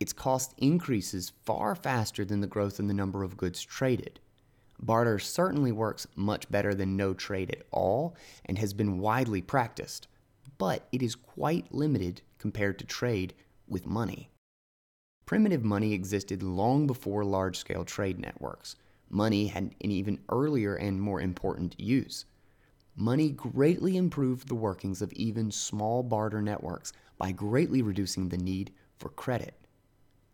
Its 0.00 0.12
cost 0.12 0.54
increases 0.58 1.32
far 1.44 1.74
faster 1.74 2.24
than 2.24 2.40
the 2.40 2.46
growth 2.46 2.78
in 2.78 2.86
the 2.86 2.94
number 2.94 3.22
of 3.24 3.36
goods 3.36 3.62
traded. 3.62 4.20
Barter 4.80 5.18
certainly 5.18 5.72
works 5.72 6.06
much 6.14 6.48
better 6.50 6.72
than 6.74 6.96
no 6.96 7.14
trade 7.14 7.50
at 7.50 7.66
all 7.72 8.14
and 8.44 8.58
has 8.58 8.72
been 8.72 8.98
widely 8.98 9.42
practiced, 9.42 10.06
but 10.56 10.86
it 10.92 11.02
is 11.02 11.16
quite 11.16 11.74
limited 11.74 12.22
compared 12.38 12.78
to 12.78 12.84
trade 12.84 13.34
with 13.66 13.86
money. 13.86 14.30
Primitive 15.26 15.64
money 15.64 15.92
existed 15.92 16.42
long 16.42 16.86
before 16.86 17.24
large 17.24 17.58
scale 17.58 17.84
trade 17.84 18.18
networks. 18.18 18.76
Money 19.10 19.48
had 19.48 19.74
an 19.80 19.90
even 19.90 20.20
earlier 20.28 20.74
and 20.74 21.00
more 21.00 21.20
important 21.20 21.78
use. 21.78 22.24
Money 23.00 23.30
greatly 23.30 23.96
improved 23.96 24.48
the 24.48 24.56
workings 24.56 25.00
of 25.00 25.12
even 25.12 25.52
small 25.52 26.02
barter 26.02 26.42
networks 26.42 26.92
by 27.16 27.30
greatly 27.30 27.80
reducing 27.80 28.28
the 28.28 28.36
need 28.36 28.72
for 28.98 29.08
credit. 29.10 29.54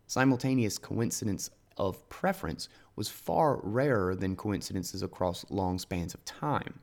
Simultaneous 0.06 0.78
coincidence 0.78 1.50
of 1.76 2.08
preference 2.08 2.70
was 2.96 3.10
far 3.10 3.60
rarer 3.62 4.14
than 4.14 4.34
coincidences 4.34 5.02
across 5.02 5.44
long 5.50 5.78
spans 5.78 6.14
of 6.14 6.24
time. 6.24 6.80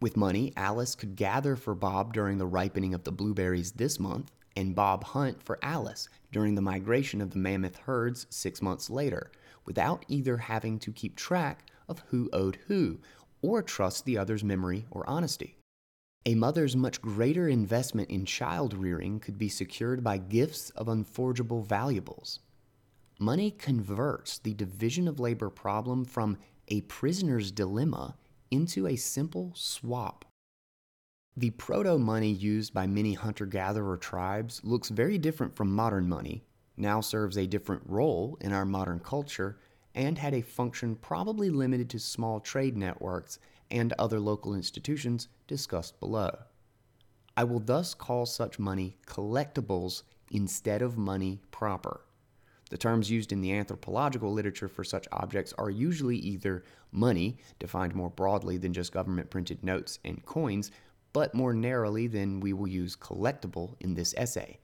With 0.00 0.16
money, 0.16 0.54
Alice 0.56 0.94
could 0.94 1.16
gather 1.16 1.54
for 1.54 1.74
Bob 1.74 2.14
during 2.14 2.38
the 2.38 2.46
ripening 2.46 2.94
of 2.94 3.04
the 3.04 3.12
blueberries 3.12 3.72
this 3.72 4.00
month, 4.00 4.32
and 4.56 4.74
Bob 4.74 5.04
hunt 5.04 5.42
for 5.42 5.58
Alice 5.60 6.08
during 6.32 6.54
the 6.54 6.62
migration 6.62 7.20
of 7.20 7.30
the 7.30 7.38
mammoth 7.38 7.76
herds 7.76 8.26
six 8.30 8.62
months 8.62 8.88
later, 8.88 9.30
without 9.66 10.06
either 10.08 10.38
having 10.38 10.78
to 10.78 10.92
keep 10.92 11.14
track 11.14 11.66
of 11.90 12.02
who 12.08 12.30
owed 12.32 12.56
who 12.68 12.98
or 13.44 13.62
trust 13.62 14.06
the 14.06 14.16
other's 14.16 14.42
memory 14.42 14.86
or 14.90 15.08
honesty. 15.08 15.58
A 16.24 16.34
mother's 16.34 16.74
much 16.74 17.02
greater 17.02 17.46
investment 17.46 18.08
in 18.08 18.24
child 18.24 18.72
rearing 18.72 19.20
could 19.20 19.36
be 19.36 19.50
secured 19.50 20.02
by 20.02 20.16
gifts 20.16 20.70
of 20.70 20.88
unforgeable 20.88 21.62
valuables. 21.62 22.40
Money 23.18 23.50
converts 23.50 24.38
the 24.38 24.54
division 24.54 25.06
of 25.06 25.20
labor 25.20 25.50
problem 25.50 26.06
from 26.06 26.38
a 26.68 26.80
prisoner's 26.82 27.52
dilemma 27.52 28.16
into 28.50 28.86
a 28.86 28.96
simple 28.96 29.52
swap. 29.54 30.24
The 31.36 31.50
proto 31.50 31.98
money 31.98 32.30
used 32.30 32.72
by 32.72 32.86
many 32.86 33.12
hunter 33.12 33.44
gatherer 33.44 33.98
tribes 33.98 34.62
looks 34.64 34.88
very 34.88 35.18
different 35.18 35.54
from 35.54 35.74
modern 35.74 36.08
money, 36.08 36.44
now 36.78 37.02
serves 37.02 37.36
a 37.36 37.46
different 37.46 37.82
role 37.84 38.38
in 38.40 38.54
our 38.54 38.64
modern 38.64 39.00
culture, 39.00 39.58
and 39.94 40.18
had 40.18 40.34
a 40.34 40.42
function 40.42 40.96
probably 40.96 41.50
limited 41.50 41.88
to 41.90 41.98
small 41.98 42.40
trade 42.40 42.76
networks 42.76 43.38
and 43.70 43.92
other 43.98 44.20
local 44.20 44.54
institutions 44.54 45.28
discussed 45.46 45.98
below. 46.00 46.36
I 47.36 47.44
will 47.44 47.60
thus 47.60 47.94
call 47.94 48.26
such 48.26 48.58
money 48.58 48.96
collectibles 49.06 50.02
instead 50.30 50.82
of 50.82 50.96
money 50.96 51.40
proper. 51.50 52.02
The 52.70 52.78
terms 52.78 53.10
used 53.10 53.32
in 53.32 53.40
the 53.40 53.52
anthropological 53.52 54.32
literature 54.32 54.68
for 54.68 54.84
such 54.84 55.06
objects 55.12 55.52
are 55.58 55.70
usually 55.70 56.16
either 56.16 56.64
money, 56.92 57.38
defined 57.58 57.94
more 57.94 58.10
broadly 58.10 58.56
than 58.56 58.72
just 58.72 58.92
government 58.92 59.30
printed 59.30 59.62
notes 59.62 59.98
and 60.04 60.24
coins, 60.24 60.70
but 61.12 61.34
more 61.34 61.54
narrowly 61.54 62.06
than 62.06 62.40
we 62.40 62.52
will 62.52 62.66
use 62.66 62.96
collectible 62.96 63.76
in 63.80 63.94
this 63.94 64.14
essay, 64.16 64.58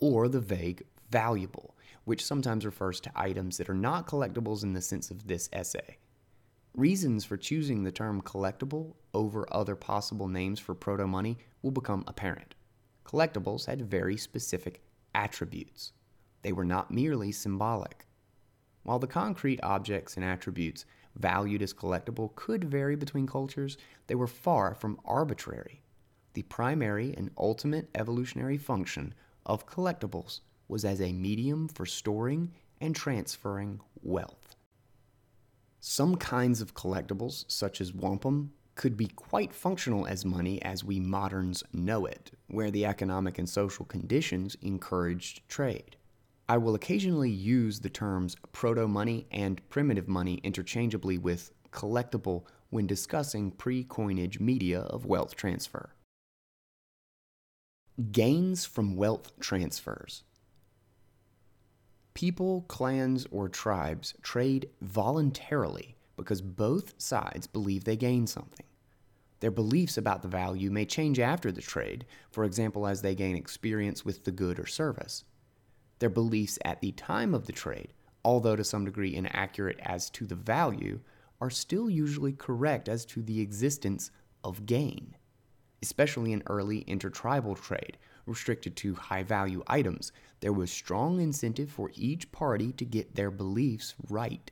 or 0.00 0.28
the 0.28 0.40
vague 0.40 0.82
valuable, 1.10 1.73
which 2.04 2.24
sometimes 2.24 2.64
refers 2.64 3.00
to 3.00 3.12
items 3.14 3.56
that 3.58 3.68
are 3.68 3.74
not 3.74 4.06
collectibles 4.06 4.62
in 4.62 4.72
the 4.72 4.82
sense 4.82 5.10
of 5.10 5.26
this 5.26 5.48
essay. 5.52 5.98
Reasons 6.74 7.24
for 7.24 7.36
choosing 7.36 7.84
the 7.84 7.92
term 7.92 8.20
collectible 8.20 8.94
over 9.12 9.46
other 9.52 9.76
possible 9.76 10.28
names 10.28 10.58
for 10.58 10.74
proto 10.74 11.06
money 11.06 11.38
will 11.62 11.70
become 11.70 12.04
apparent. 12.06 12.54
Collectibles 13.04 13.66
had 13.66 13.88
very 13.90 14.16
specific 14.16 14.82
attributes, 15.14 15.92
they 16.44 16.52
were 16.52 16.64
not 16.64 16.90
merely 16.90 17.32
symbolic. 17.32 18.06
While 18.82 18.98
the 18.98 19.06
concrete 19.06 19.60
objects 19.62 20.16
and 20.16 20.24
attributes 20.24 20.84
valued 21.16 21.62
as 21.62 21.72
collectible 21.72 22.34
could 22.34 22.64
vary 22.64 22.96
between 22.96 23.26
cultures, 23.26 23.78
they 24.08 24.14
were 24.14 24.26
far 24.26 24.74
from 24.74 25.00
arbitrary. 25.06 25.80
The 26.34 26.42
primary 26.42 27.14
and 27.16 27.30
ultimate 27.38 27.88
evolutionary 27.94 28.58
function 28.58 29.14
of 29.46 29.66
collectibles 29.66 30.40
was 30.68 30.84
as 30.84 31.00
a 31.00 31.12
medium 31.12 31.68
for 31.68 31.86
storing 31.86 32.52
and 32.80 32.94
transferring 32.94 33.80
wealth. 34.02 34.56
Some 35.80 36.16
kinds 36.16 36.60
of 36.60 36.74
collectibles, 36.74 37.44
such 37.48 37.80
as 37.80 37.92
wampum, 37.92 38.52
could 38.74 38.96
be 38.96 39.06
quite 39.08 39.52
functional 39.52 40.06
as 40.06 40.24
money 40.24 40.60
as 40.62 40.82
we 40.82 40.98
moderns 40.98 41.62
know 41.72 42.06
it, 42.06 42.32
where 42.48 42.70
the 42.70 42.86
economic 42.86 43.38
and 43.38 43.48
social 43.48 43.84
conditions 43.84 44.56
encouraged 44.62 45.46
trade. 45.48 45.96
I 46.48 46.58
will 46.58 46.74
occasionally 46.74 47.30
use 47.30 47.80
the 47.80 47.88
terms 47.88 48.36
proto 48.52 48.86
money 48.86 49.26
and 49.30 49.66
primitive 49.70 50.08
money 50.08 50.40
interchangeably 50.42 51.18
with 51.18 51.52
collectible 51.70 52.44
when 52.70 52.86
discussing 52.86 53.50
pre 53.50 53.84
coinage 53.84 54.40
media 54.40 54.80
of 54.80 55.06
wealth 55.06 55.36
transfer. 55.36 55.94
Gains 58.10 58.64
from 58.64 58.96
wealth 58.96 59.32
transfers. 59.38 60.24
People, 62.14 62.62
clans, 62.68 63.26
or 63.32 63.48
tribes 63.48 64.14
trade 64.22 64.70
voluntarily 64.80 65.96
because 66.16 66.40
both 66.40 66.94
sides 66.96 67.48
believe 67.48 67.84
they 67.84 67.96
gain 67.96 68.26
something. 68.28 68.66
Their 69.40 69.50
beliefs 69.50 69.98
about 69.98 70.22
the 70.22 70.28
value 70.28 70.70
may 70.70 70.86
change 70.86 71.18
after 71.18 71.50
the 71.50 71.60
trade, 71.60 72.06
for 72.30 72.44
example, 72.44 72.86
as 72.86 73.02
they 73.02 73.16
gain 73.16 73.36
experience 73.36 74.04
with 74.04 74.24
the 74.24 74.30
good 74.30 74.60
or 74.60 74.66
service. 74.66 75.24
Their 75.98 76.08
beliefs 76.08 76.58
at 76.64 76.80
the 76.80 76.92
time 76.92 77.34
of 77.34 77.46
the 77.46 77.52
trade, 77.52 77.92
although 78.24 78.56
to 78.56 78.64
some 78.64 78.84
degree 78.84 79.14
inaccurate 79.14 79.78
as 79.82 80.08
to 80.10 80.24
the 80.24 80.36
value, 80.36 81.00
are 81.40 81.50
still 81.50 81.90
usually 81.90 82.32
correct 82.32 82.88
as 82.88 83.04
to 83.06 83.22
the 83.22 83.40
existence 83.40 84.10
of 84.44 84.66
gain, 84.66 85.16
especially 85.82 86.32
in 86.32 86.42
early 86.46 86.78
intertribal 86.82 87.54
trade, 87.54 87.98
restricted 88.26 88.76
to 88.76 88.94
high 88.94 89.22
value 89.22 89.62
items, 89.66 90.12
there 90.40 90.52
was 90.52 90.70
strong 90.70 91.20
incentive 91.20 91.70
for 91.70 91.90
each 91.94 92.30
party 92.32 92.72
to 92.72 92.84
get 92.84 93.14
their 93.14 93.30
beliefs 93.30 93.94
right. 94.08 94.50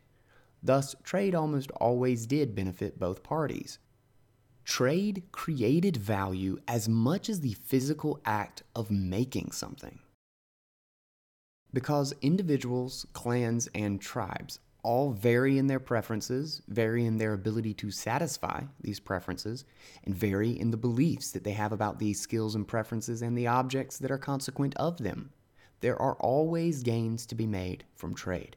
Thus, 0.62 0.94
trade 1.02 1.34
almost 1.34 1.70
always 1.72 2.26
did 2.26 2.54
benefit 2.54 2.98
both 2.98 3.22
parties. 3.22 3.78
Trade 4.64 5.24
created 5.32 5.96
value 5.96 6.58
as 6.68 6.88
much 6.88 7.28
as 7.28 7.40
the 7.40 7.54
physical 7.54 8.20
act 8.24 8.62
of 8.76 8.90
making 8.90 9.50
something. 9.52 9.98
Because 11.72 12.14
individuals, 12.22 13.06
clans, 13.12 13.68
and 13.74 14.00
tribes 14.00 14.60
all 14.82 15.12
vary 15.12 15.58
in 15.58 15.68
their 15.68 15.80
preferences, 15.80 16.62
vary 16.68 17.06
in 17.06 17.16
their 17.16 17.34
ability 17.34 17.72
to 17.74 17.90
satisfy 17.90 18.62
these 18.80 18.98
preferences, 18.98 19.64
and 20.04 20.14
vary 20.14 20.50
in 20.50 20.70
the 20.70 20.76
beliefs 20.76 21.30
that 21.30 21.44
they 21.44 21.52
have 21.52 21.72
about 21.72 21.98
these 21.98 22.20
skills 22.20 22.54
and 22.54 22.66
preferences 22.66 23.22
and 23.22 23.38
the 23.38 23.46
objects 23.46 23.98
that 23.98 24.10
are 24.10 24.18
consequent 24.18 24.74
of 24.76 24.98
them. 24.98 25.30
There 25.80 26.00
are 26.00 26.14
always 26.14 26.82
gains 26.82 27.26
to 27.26 27.34
be 27.34 27.46
made 27.46 27.84
from 27.94 28.14
trade. 28.14 28.56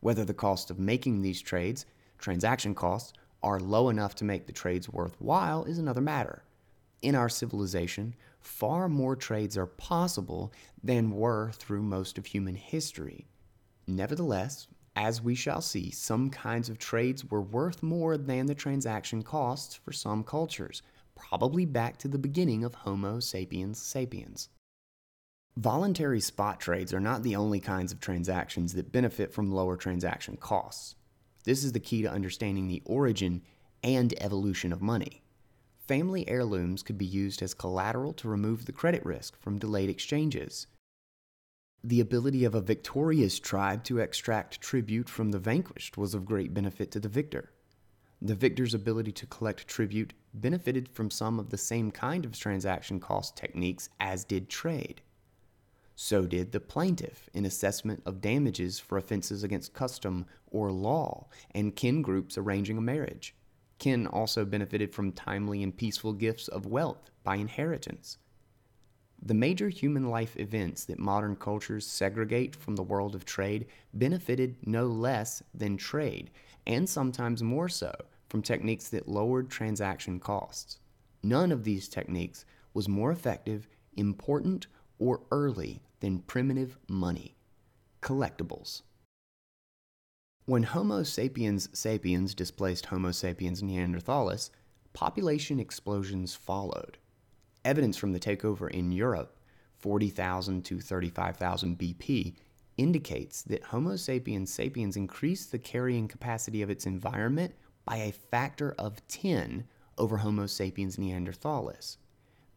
Whether 0.00 0.24
the 0.24 0.34
cost 0.34 0.70
of 0.70 0.78
making 0.78 1.22
these 1.22 1.40
trades, 1.40 1.86
transaction 2.18 2.74
costs, 2.74 3.12
are 3.42 3.60
low 3.60 3.88
enough 3.88 4.14
to 4.16 4.24
make 4.24 4.46
the 4.46 4.52
trades 4.52 4.88
worthwhile 4.88 5.64
is 5.64 5.78
another 5.78 6.00
matter. 6.00 6.42
In 7.02 7.14
our 7.14 7.28
civilization, 7.28 8.14
far 8.40 8.88
more 8.88 9.16
trades 9.16 9.56
are 9.56 9.66
possible 9.66 10.52
than 10.82 11.10
were 11.10 11.52
through 11.52 11.82
most 11.82 12.18
of 12.18 12.26
human 12.26 12.56
history. 12.56 13.26
Nevertheless, 13.86 14.68
as 14.96 15.22
we 15.22 15.34
shall 15.34 15.60
see, 15.60 15.90
some 15.90 16.30
kinds 16.30 16.68
of 16.68 16.78
trades 16.78 17.24
were 17.24 17.40
worth 17.40 17.82
more 17.82 18.16
than 18.16 18.46
the 18.46 18.54
transaction 18.54 19.22
costs 19.22 19.74
for 19.74 19.92
some 19.92 20.24
cultures, 20.24 20.82
probably 21.14 21.64
back 21.64 21.96
to 21.98 22.08
the 22.08 22.18
beginning 22.18 22.64
of 22.64 22.74
Homo 22.74 23.20
sapiens 23.20 23.80
sapiens. 23.80 24.48
Voluntary 25.56 26.20
spot 26.20 26.60
trades 26.60 26.94
are 26.94 27.00
not 27.00 27.22
the 27.22 27.36
only 27.36 27.60
kinds 27.60 27.92
of 27.92 28.00
transactions 28.00 28.72
that 28.74 28.92
benefit 28.92 29.32
from 29.32 29.52
lower 29.52 29.76
transaction 29.76 30.36
costs. 30.36 30.94
This 31.44 31.64
is 31.64 31.72
the 31.72 31.80
key 31.80 32.02
to 32.02 32.10
understanding 32.10 32.68
the 32.68 32.82
origin 32.84 33.42
and 33.82 34.14
evolution 34.22 34.72
of 34.72 34.82
money. 34.82 35.22
Family 35.86 36.28
heirlooms 36.28 36.82
could 36.82 36.98
be 36.98 37.06
used 37.06 37.42
as 37.42 37.52
collateral 37.54 38.12
to 38.14 38.28
remove 38.28 38.64
the 38.64 38.72
credit 38.72 39.04
risk 39.04 39.36
from 39.40 39.58
delayed 39.58 39.90
exchanges. 39.90 40.66
The 41.82 42.00
ability 42.00 42.44
of 42.44 42.54
a 42.54 42.60
victorious 42.60 43.40
tribe 43.40 43.84
to 43.84 44.00
extract 44.00 44.60
tribute 44.60 45.08
from 45.08 45.30
the 45.30 45.38
vanquished 45.38 45.96
was 45.96 46.12
of 46.12 46.26
great 46.26 46.52
benefit 46.52 46.90
to 46.90 47.00
the 47.00 47.08
victor. 47.08 47.52
The 48.20 48.34
victor's 48.34 48.74
ability 48.74 49.12
to 49.12 49.26
collect 49.26 49.66
tribute 49.66 50.12
benefited 50.34 50.90
from 50.90 51.10
some 51.10 51.40
of 51.40 51.48
the 51.48 51.56
same 51.56 51.90
kind 51.90 52.26
of 52.26 52.38
transaction 52.38 53.00
cost 53.00 53.34
techniques 53.34 53.88
as 53.98 54.24
did 54.24 54.50
trade. 54.50 55.00
So 55.96 56.26
did 56.26 56.52
the 56.52 56.60
plaintiff 56.60 57.30
in 57.32 57.46
assessment 57.46 58.02
of 58.04 58.20
damages 58.20 58.78
for 58.78 58.98
offenses 58.98 59.42
against 59.42 59.72
custom 59.72 60.26
or 60.50 60.70
law 60.70 61.28
and 61.52 61.74
kin 61.74 62.02
groups 62.02 62.36
arranging 62.36 62.76
a 62.76 62.82
marriage. 62.82 63.34
Kin 63.78 64.06
also 64.06 64.44
benefited 64.44 64.92
from 64.92 65.12
timely 65.12 65.62
and 65.62 65.74
peaceful 65.74 66.12
gifts 66.12 66.46
of 66.46 66.66
wealth 66.66 67.10
by 67.24 67.36
inheritance. 67.36 68.18
The 69.22 69.34
major 69.34 69.68
human 69.68 70.08
life 70.08 70.36
events 70.38 70.84
that 70.86 70.98
modern 70.98 71.36
cultures 71.36 71.86
segregate 71.86 72.56
from 72.56 72.76
the 72.76 72.82
world 72.82 73.14
of 73.14 73.26
trade 73.26 73.66
benefited 73.92 74.56
no 74.66 74.86
less 74.86 75.42
than 75.52 75.76
trade, 75.76 76.30
and 76.66 76.88
sometimes 76.88 77.42
more 77.42 77.68
so 77.68 77.92
from 78.30 78.40
techniques 78.40 78.88
that 78.88 79.08
lowered 79.08 79.50
transaction 79.50 80.20
costs. 80.20 80.78
None 81.22 81.52
of 81.52 81.64
these 81.64 81.88
techniques 81.88 82.46
was 82.72 82.88
more 82.88 83.12
effective, 83.12 83.68
important, 83.96 84.68
or 84.98 85.20
early 85.30 85.82
than 86.00 86.20
primitive 86.20 86.78
money, 86.88 87.36
collectibles. 88.00 88.82
When 90.46 90.62
Homo 90.62 91.02
sapiens 91.02 91.68
sapiens 91.78 92.34
displaced 92.34 92.86
Homo 92.86 93.10
sapiens 93.12 93.62
neanderthalis, 93.62 94.50
population 94.94 95.60
explosions 95.60 96.34
followed. 96.34 96.96
Evidence 97.64 97.96
from 97.96 98.12
the 98.12 98.20
takeover 98.20 98.70
in 98.70 98.90
Europe, 98.90 99.36
40,000 99.78 100.64
to 100.64 100.80
35,000 100.80 101.78
BP, 101.78 102.34
indicates 102.78 103.42
that 103.42 103.64
Homo 103.64 103.96
sapiens 103.96 104.52
sapiens 104.52 104.96
increased 104.96 105.52
the 105.52 105.58
carrying 105.58 106.08
capacity 106.08 106.62
of 106.62 106.70
its 106.70 106.86
environment 106.86 107.54
by 107.84 107.96
a 107.96 108.12
factor 108.12 108.74
of 108.78 109.06
10 109.08 109.64
over 109.98 110.18
Homo 110.18 110.46
sapiens 110.46 110.96
neanderthalis. 110.96 111.98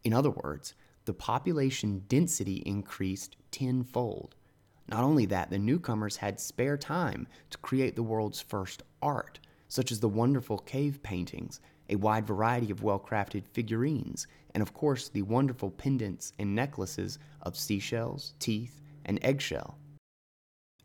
In 0.03 0.13
other 0.13 0.31
words, 0.31 0.73
the 1.05 1.13
population 1.13 2.03
density 2.07 2.63
increased 2.65 3.35
tenfold. 3.51 4.35
Not 4.87 5.03
only 5.03 5.25
that, 5.27 5.49
the 5.49 5.59
newcomers 5.59 6.17
had 6.17 6.39
spare 6.39 6.77
time 6.77 7.27
to 7.49 7.57
create 7.57 7.95
the 7.97 8.03
world's 8.03 8.39
first 8.39 8.83
art, 9.01 9.39
such 9.67 9.91
as 9.91 9.99
the 9.99 10.09
wonderful 10.09 10.59
cave 10.59 11.01
paintings, 11.03 11.59
a 11.89 11.95
wide 11.95 12.25
variety 12.25 12.71
of 12.71 12.83
well 12.83 12.99
crafted 12.99 13.47
figurines, 13.47 14.27
and 14.53 14.61
of 14.61 14.73
course 14.73 15.09
the 15.09 15.21
wonderful 15.21 15.71
pendants 15.71 16.33
and 16.39 16.55
necklaces 16.55 17.19
of 17.41 17.57
seashells, 17.57 18.33
teeth, 18.39 18.81
and 19.05 19.19
eggshell. 19.21 19.77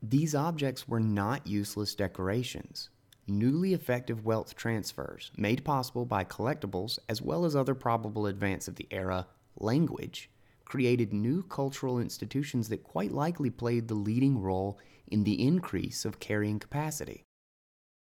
These 0.02 0.34
objects 0.34 0.86
were 0.86 1.00
not 1.00 1.46
useless 1.46 1.94
decorations. 1.94 2.90
Newly 3.26 3.74
effective 3.74 4.24
wealth 4.24 4.54
transfers, 4.54 5.30
made 5.36 5.64
possible 5.64 6.06
by 6.06 6.24
collectibles 6.24 6.98
as 7.08 7.20
well 7.20 7.44
as 7.44 7.54
other 7.54 7.74
probable 7.74 8.26
advance 8.26 8.68
of 8.68 8.76
the 8.76 8.86
era, 8.90 9.26
language, 9.58 10.30
created 10.64 11.12
new 11.12 11.42
cultural 11.42 11.98
institutions 11.98 12.68
that 12.68 12.84
quite 12.84 13.12
likely 13.12 13.50
played 13.50 13.88
the 13.88 13.94
leading 13.94 14.40
role 14.40 14.78
in 15.08 15.24
the 15.24 15.46
increase 15.46 16.04
of 16.04 16.20
carrying 16.20 16.58
capacity. 16.58 17.24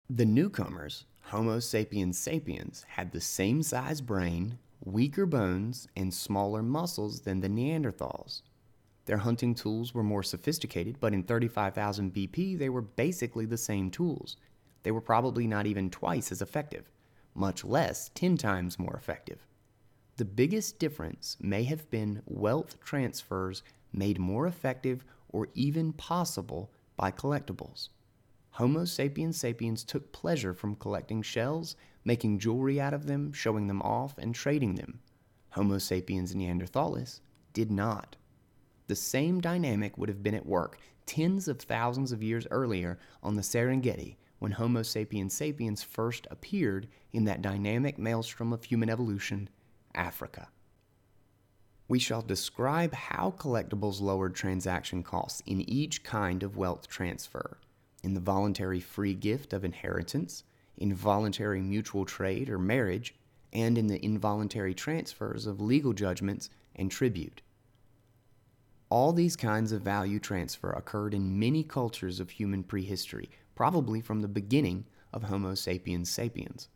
The 0.09 0.25
newcomers, 0.25 1.05
Homo 1.29 1.59
sapiens 1.59 2.19
sapiens, 2.19 2.85
had 2.87 3.11
the 3.11 3.19
same 3.19 3.63
size 3.63 3.99
brain, 3.99 4.59
weaker 4.83 5.25
bones, 5.25 5.87
and 5.95 6.13
smaller 6.13 6.61
muscles 6.61 7.21
than 7.21 7.41
the 7.41 7.49
Neanderthals. 7.49 8.43
Their 9.05 9.17
hunting 9.17 9.55
tools 9.55 9.91
were 9.91 10.03
more 10.03 10.21
sophisticated, 10.21 10.99
but 10.99 11.13
in 11.13 11.23
35,000 11.23 12.13
BP, 12.13 12.59
they 12.59 12.69
were 12.69 12.83
basically 12.83 13.47
the 13.47 13.57
same 13.57 13.89
tools. 13.89 14.37
They 14.83 14.91
were 14.91 15.01
probably 15.01 15.47
not 15.47 15.65
even 15.65 15.89
twice 15.89 16.31
as 16.31 16.43
effective, 16.43 16.91
much 17.33 17.65
less 17.65 18.11
10 18.13 18.37
times 18.37 18.77
more 18.77 18.95
effective. 18.95 19.47
The 20.17 20.25
biggest 20.25 20.77
difference 20.77 21.37
may 21.41 21.63
have 21.63 21.89
been 21.89 22.21
wealth 22.27 22.79
transfers 22.81 23.63
made 23.91 24.19
more 24.19 24.45
effective 24.45 25.03
or 25.29 25.49
even 25.55 25.91
possible 25.91 26.69
by 26.95 27.09
collectibles. 27.09 27.89
Homo 28.55 28.85
sapiens 28.85 29.35
sapiens 29.37 29.83
took 29.83 30.13
pleasure 30.13 30.53
from 30.53 30.77
collecting 30.77 31.21
shells, 31.21 31.75
making 32.05 32.39
jewelry 32.39 32.79
out 32.79 32.93
of 32.93 33.05
them, 33.05 33.33
showing 33.33 33.67
them 33.67 33.81
off, 33.81 34.17
and 34.17 34.33
trading 34.33 34.75
them. 34.75 35.01
Homo 35.49 35.77
sapiens 35.77 36.33
neanderthalis 36.33 37.19
did 37.51 37.69
not. 37.69 38.15
The 38.87 38.95
same 38.95 39.41
dynamic 39.41 39.97
would 39.97 40.07
have 40.07 40.23
been 40.23 40.33
at 40.33 40.45
work 40.45 40.79
tens 41.05 41.49
of 41.49 41.59
thousands 41.59 42.13
of 42.13 42.23
years 42.23 42.47
earlier 42.49 42.97
on 43.21 43.35
the 43.35 43.41
Serengeti 43.41 44.15
when 44.39 44.53
Homo 44.53 44.83
sapiens 44.83 45.33
sapiens 45.33 45.83
first 45.83 46.25
appeared 46.31 46.87
in 47.11 47.25
that 47.25 47.41
dynamic 47.41 47.97
maelstrom 47.99 48.53
of 48.53 48.63
human 48.63 48.89
evolution, 48.89 49.49
Africa. 49.93 50.47
We 51.89 51.99
shall 51.99 52.21
describe 52.21 52.93
how 52.93 53.31
collectibles 53.31 53.99
lowered 53.99 54.33
transaction 54.33 55.03
costs 55.03 55.43
in 55.45 55.59
each 55.69 56.03
kind 56.03 56.41
of 56.41 56.55
wealth 56.55 56.87
transfer 56.87 57.57
in 58.05 58.13
the 58.13 58.19
voluntary 58.19 58.79
free 58.79 59.15
gift 59.15 59.51
of 59.51 59.65
inheritance, 59.65 60.43
in 60.77 60.93
voluntary 60.93 61.59
mutual 61.59 62.05
trade 62.05 62.51
or 62.51 62.59
marriage, 62.59 63.15
and 63.51 63.79
in 63.79 63.87
the 63.87 64.03
involuntary 64.05 64.75
transfers 64.75 65.47
of 65.47 65.59
legal 65.59 65.91
judgments 65.91 66.51
and 66.75 66.91
tribute. 66.91 67.41
All 68.89 69.11
these 69.11 69.35
kinds 69.35 69.71
of 69.71 69.81
value 69.81 70.19
transfer 70.19 70.69
occurred 70.69 71.15
in 71.15 71.39
many 71.39 71.63
cultures 71.63 72.19
of 72.19 72.29
human 72.29 72.63
prehistory, 72.63 73.27
probably 73.55 74.01
from 74.01 74.21
the 74.21 74.27
beginning 74.27 74.85
of 75.11 75.23
Homo 75.23 75.55
sapiens 75.55 76.09
sapiens. 76.09 76.69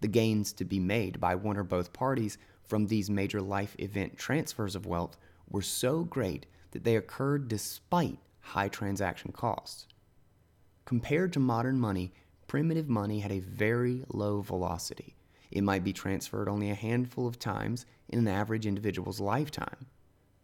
The 0.00 0.06
gains 0.06 0.52
to 0.52 0.64
be 0.64 0.78
made 0.78 1.18
by 1.18 1.34
one 1.34 1.56
or 1.56 1.64
both 1.64 1.92
parties 1.92 2.38
from 2.62 2.86
these 2.86 3.10
major 3.10 3.42
life 3.42 3.74
event 3.80 4.16
transfers 4.16 4.76
of 4.76 4.86
wealth 4.86 5.16
were 5.50 5.62
so 5.62 6.04
great 6.04 6.46
that 6.70 6.84
they 6.84 6.94
occurred 6.94 7.48
despite 7.48 8.18
high 8.40 8.68
transaction 8.68 9.32
costs. 9.32 9.88
Compared 10.88 11.34
to 11.34 11.38
modern 11.38 11.78
money, 11.78 12.14
primitive 12.46 12.88
money 12.88 13.20
had 13.20 13.30
a 13.30 13.40
very 13.40 14.06
low 14.08 14.40
velocity. 14.40 15.18
It 15.50 15.60
might 15.60 15.84
be 15.84 15.92
transferred 15.92 16.48
only 16.48 16.70
a 16.70 16.74
handful 16.74 17.26
of 17.26 17.38
times 17.38 17.84
in 18.08 18.18
an 18.20 18.26
average 18.26 18.66
individual's 18.66 19.20
lifetime. 19.20 19.84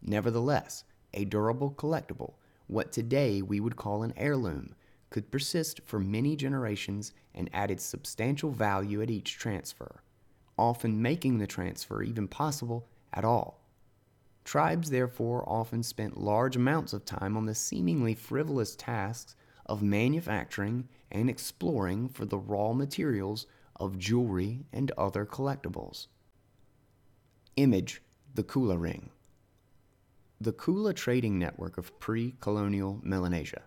Nevertheless, 0.02 0.84
a 1.14 1.24
durable 1.24 1.70
collectible, 1.70 2.34
what 2.66 2.92
today 2.92 3.40
we 3.40 3.58
would 3.58 3.76
call 3.76 4.02
an 4.02 4.12
heirloom, 4.18 4.74
could 5.08 5.30
persist 5.30 5.80
for 5.86 5.98
many 5.98 6.36
generations 6.36 7.14
and 7.34 7.48
added 7.54 7.80
substantial 7.80 8.50
value 8.50 9.00
at 9.00 9.08
each 9.08 9.38
transfer, 9.38 10.02
often 10.58 11.00
making 11.00 11.38
the 11.38 11.46
transfer 11.46 12.02
even 12.02 12.28
possible 12.28 12.86
at 13.14 13.24
all. 13.24 13.62
Tribes, 14.44 14.90
therefore, 14.90 15.42
often 15.48 15.82
spent 15.82 16.20
large 16.20 16.54
amounts 16.54 16.92
of 16.92 17.06
time 17.06 17.34
on 17.34 17.46
the 17.46 17.54
seemingly 17.54 18.14
frivolous 18.14 18.76
tasks 18.76 19.36
of 19.66 19.82
manufacturing 19.82 20.88
and 21.10 21.30
exploring 21.30 22.08
for 22.08 22.24
the 22.24 22.38
raw 22.38 22.72
materials 22.72 23.46
of 23.76 23.98
jewelry 23.98 24.66
and 24.72 24.90
other 24.98 25.24
collectibles. 25.24 26.06
Image 27.56 28.02
the 28.34 28.42
Kula 28.42 28.80
Ring 28.80 29.10
the 30.40 30.52
Kula 30.52 30.94
trading 30.94 31.38
network 31.38 31.78
of 31.78 31.98
pre 32.00 32.34
colonial 32.40 33.00
Melanesia. 33.02 33.62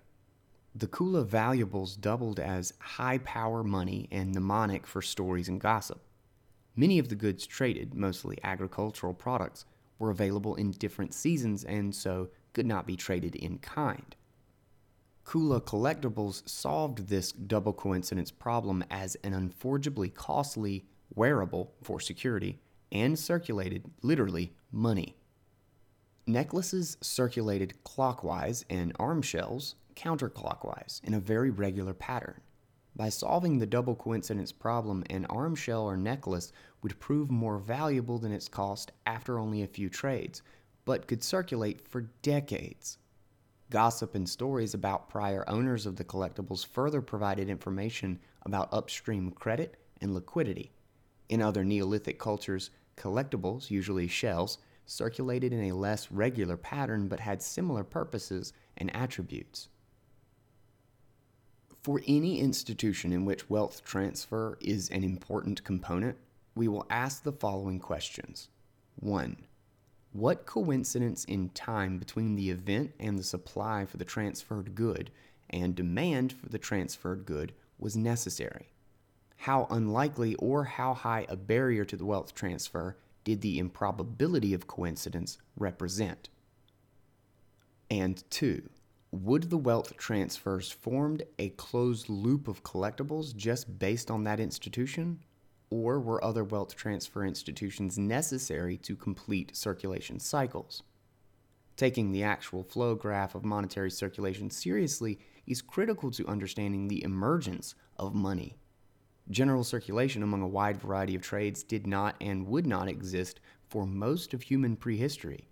The 0.75 0.87
Kula 0.87 1.25
valuables 1.25 1.95
doubled 1.95 2.39
as 2.39 2.73
high 2.79 3.17
power 3.19 3.63
money 3.63 4.07
and 4.11 4.33
mnemonic 4.33 4.85
for 4.85 5.01
stories 5.01 5.49
and 5.49 5.59
gossip. 5.59 6.01
Many 6.75 6.99
of 6.99 7.09
the 7.09 7.15
goods 7.15 7.47
traded, 7.47 7.95
mostly 7.95 8.37
agricultural 8.43 9.15
products, 9.15 9.65
were 9.97 10.11
available 10.11 10.53
in 10.55 10.71
different 10.71 11.15
seasons 11.15 11.63
and 11.63 11.95
so 11.95 12.29
could 12.53 12.67
not 12.67 12.85
be 12.85 12.95
traded 12.95 13.35
in 13.35 13.57
kind. 13.57 14.15
Kula 15.27 15.59
Collectibles 15.59 16.47
solved 16.47 17.09
this 17.09 17.33
double 17.33 17.73
coincidence 17.73 18.31
problem 18.31 18.81
as 18.89 19.15
an 19.25 19.33
unforgeably 19.33 20.13
costly 20.13 20.85
wearable 21.15 21.73
for 21.83 21.99
security 21.99 22.61
and 22.93 23.19
circulated, 23.19 23.83
literally, 24.01 24.53
money. 24.71 25.17
Necklaces 26.25 26.95
circulated 27.01 27.83
clockwise 27.83 28.63
and 28.69 28.93
arm 29.01 29.21
shells 29.21 29.75
counterclockwise 29.97 31.03
in 31.03 31.13
a 31.13 31.19
very 31.19 31.49
regular 31.49 31.93
pattern. 31.93 32.39
By 32.95 33.09
solving 33.09 33.59
the 33.59 33.65
double 33.65 33.95
coincidence 33.95 34.53
problem, 34.53 35.03
an 35.09 35.25
arm 35.25 35.55
shell 35.55 35.83
or 35.83 35.97
necklace 35.97 36.53
would 36.81 37.01
prove 37.01 37.29
more 37.29 37.57
valuable 37.57 38.17
than 38.17 38.31
its 38.31 38.47
cost 38.47 38.93
after 39.05 39.39
only 39.39 39.61
a 39.61 39.67
few 39.67 39.89
trades, 39.89 40.41
but 40.85 41.05
could 41.05 41.21
circulate 41.21 41.85
for 41.85 42.09
decades. 42.21 42.97
Gossip 43.69 44.15
and 44.15 44.27
stories 44.27 44.73
about 44.73 45.09
prior 45.09 45.43
owners 45.49 45.85
of 45.85 45.97
the 45.97 46.05
collectibles 46.05 46.65
further 46.65 47.01
provided 47.01 47.49
information 47.49 48.19
about 48.43 48.71
upstream 48.71 49.31
credit 49.31 49.75
and 49.99 50.13
liquidity. 50.13 50.71
In 51.27 51.41
other 51.41 51.65
Neolithic 51.65 52.17
cultures, 52.17 52.69
collectibles, 52.95 53.69
usually 53.69 54.07
shells, 54.07 54.59
circulated 54.85 55.51
in 55.51 55.65
a 55.65 55.75
less 55.75 56.09
regular 56.11 56.55
pattern 56.55 57.09
but 57.09 57.19
had 57.19 57.41
similar 57.41 57.83
purposes 57.83 58.53
and 58.77 58.95
attributes. 58.95 59.67
For 61.83 62.01
any 62.07 62.39
institution 62.39 63.11
in 63.11 63.25
which 63.25 63.49
wealth 63.49 63.83
transfer 63.83 64.57
is 64.61 64.89
an 64.89 65.03
important 65.03 65.63
component, 65.65 66.17
we 66.55 66.69
will 66.69 66.85
ask 66.89 67.23
the 67.23 67.31
following 67.33 67.79
questions 67.79 68.47
1. 68.99 69.37
What 70.17 70.47
coincidence 70.47 71.25
in 71.25 71.49
time 71.49 71.99
between 71.99 72.33
the 72.33 72.49
event 72.49 72.95
and 72.99 73.19
the 73.19 73.23
supply 73.23 73.85
for 73.85 73.97
the 73.97 74.03
transferred 74.03 74.73
good 74.73 75.11
and 75.47 75.75
demand 75.75 76.33
for 76.33 76.49
the 76.49 76.57
transferred 76.57 77.23
good 77.27 77.53
was 77.77 77.95
necessary? 77.95 78.71
How 79.35 79.67
unlikely 79.69 80.33
or 80.37 80.63
how 80.63 80.95
high 80.95 81.27
a 81.29 81.35
barrier 81.35 81.85
to 81.85 81.95
the 81.95 82.03
wealth 82.03 82.33
transfer 82.33 82.97
did 83.25 83.41
the 83.41 83.59
improbability 83.59 84.55
of 84.55 84.65
coincidence 84.65 85.37
represent? 85.55 86.29
And 87.91 88.23
two, 88.31 88.71
would 89.11 89.51
the 89.51 89.57
wealth 89.59 89.97
transfers 89.97 90.71
formed 90.71 91.21
a 91.37 91.49
closed 91.49 92.09
loop 92.09 92.47
of 92.47 92.63
collectibles 92.63 93.35
just 93.35 93.77
based 93.77 94.09
on 94.09 94.23
that 94.23 94.39
institution? 94.39 95.19
Or 95.69 95.99
were 95.99 96.23
other 96.23 96.43
wealth 96.43 96.75
transfer 96.75 97.25
institutions 97.25 97.97
necessary 97.97 98.77
to 98.77 98.95
complete 98.95 99.55
circulation 99.55 100.19
cycles? 100.19 100.83
Taking 101.75 102.11
the 102.11 102.23
actual 102.23 102.63
flow 102.63 102.95
graph 102.95 103.35
of 103.35 103.45
monetary 103.45 103.91
circulation 103.91 104.49
seriously 104.49 105.19
is 105.45 105.61
critical 105.61 106.09
to 106.11 106.27
understanding 106.27 106.87
the 106.87 107.03
emergence 107.03 107.75
of 107.97 108.15
money 108.15 108.57
General 109.29 109.65
circulation 109.65 110.23
among 110.23 110.41
a 110.41 110.47
wide 110.47 110.77
variety 110.77 111.13
of 111.13 111.21
trades 111.21 111.61
did 111.61 111.85
not 111.85 112.15
and 112.21 112.47
would 112.47 112.65
not 112.65 112.87
exist 112.87 113.41
for 113.67 113.85
most 113.85 114.33
of 114.33 114.41
human 114.41 114.77
prehistory. 114.77 115.49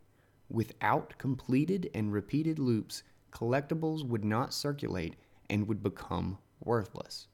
Without 0.49 1.17
completed 1.17 1.89
and 1.93 2.13
repeated 2.13 2.58
loops, 2.58 3.04
collectibles 3.32 4.08
would 4.08 4.23
not 4.23 4.54
circulate 4.54 5.17
and 5.49 5.67
would 5.67 5.84
become 5.84 6.38
worthless. 6.63 7.28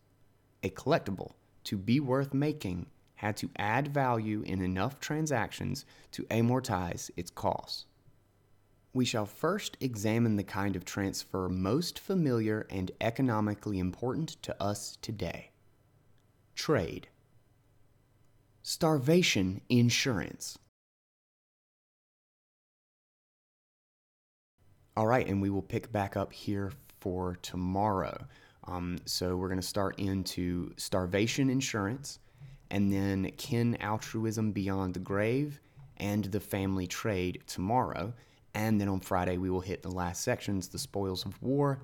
A 0.64 0.72
collectible, 0.72 1.34
to 1.66 1.78
be 1.78 2.00
worth 2.00 2.34
making, 2.34 2.88
had 3.16 3.38
to 3.38 3.50
add 3.58 3.94
value 3.94 4.42
in 4.46 4.62
enough 4.62 5.00
transactions 5.00 5.86
to 6.12 6.24
amortize 6.24 7.10
its 7.16 7.30
costs. 7.30 7.86
We 8.94 9.06
shall 9.06 9.26
first 9.26 9.78
examine 9.80 10.36
the 10.36 10.44
kind 10.44 10.76
of 10.76 10.84
transfer 10.84 11.48
most 11.48 12.00
familiar 12.00 12.68
and 12.70 12.92
economically 13.00 13.80
important 13.80 14.42
to 14.42 14.62
us 14.62 14.98
today 15.02 15.52
trade. 16.56 17.08
Starvation 18.62 19.62
insurance. 19.70 20.60
All 24.96 25.08
right, 25.08 25.26
and 25.26 25.42
we 25.42 25.50
will 25.50 25.62
pick 25.62 25.92
back 25.92 26.18
up 26.18 26.34
here 26.34 26.72
for 27.00 27.38
tomorrow. 27.42 28.26
Um, 28.68 28.98
so 29.06 29.36
we're 29.36 29.48
going 29.48 29.60
to 29.60 29.66
start 29.68 30.00
into 30.00 30.72
starvation 30.78 31.50
insurance, 31.50 32.20
and 32.70 32.92
then 32.92 33.32
kin 33.38 33.76
altruism 33.82 34.52
beyond 34.52 34.94
the 34.94 35.00
grave, 35.00 35.60
and 35.98 36.26
the 36.26 36.40
family 36.40 36.88
trade 36.88 37.44
tomorrow. 37.48 38.14
And 38.54 38.80
then 38.80 38.90
on 38.90 39.00
Friday, 39.00 39.38
we 39.38 39.50
will 39.50 39.62
hit 39.62 39.82
the 39.82 39.92
last 39.92 40.24
sections 40.24 40.68
the 40.68 40.80
spoils 40.80 41.26
of 41.26 41.42
war, 41.42 41.84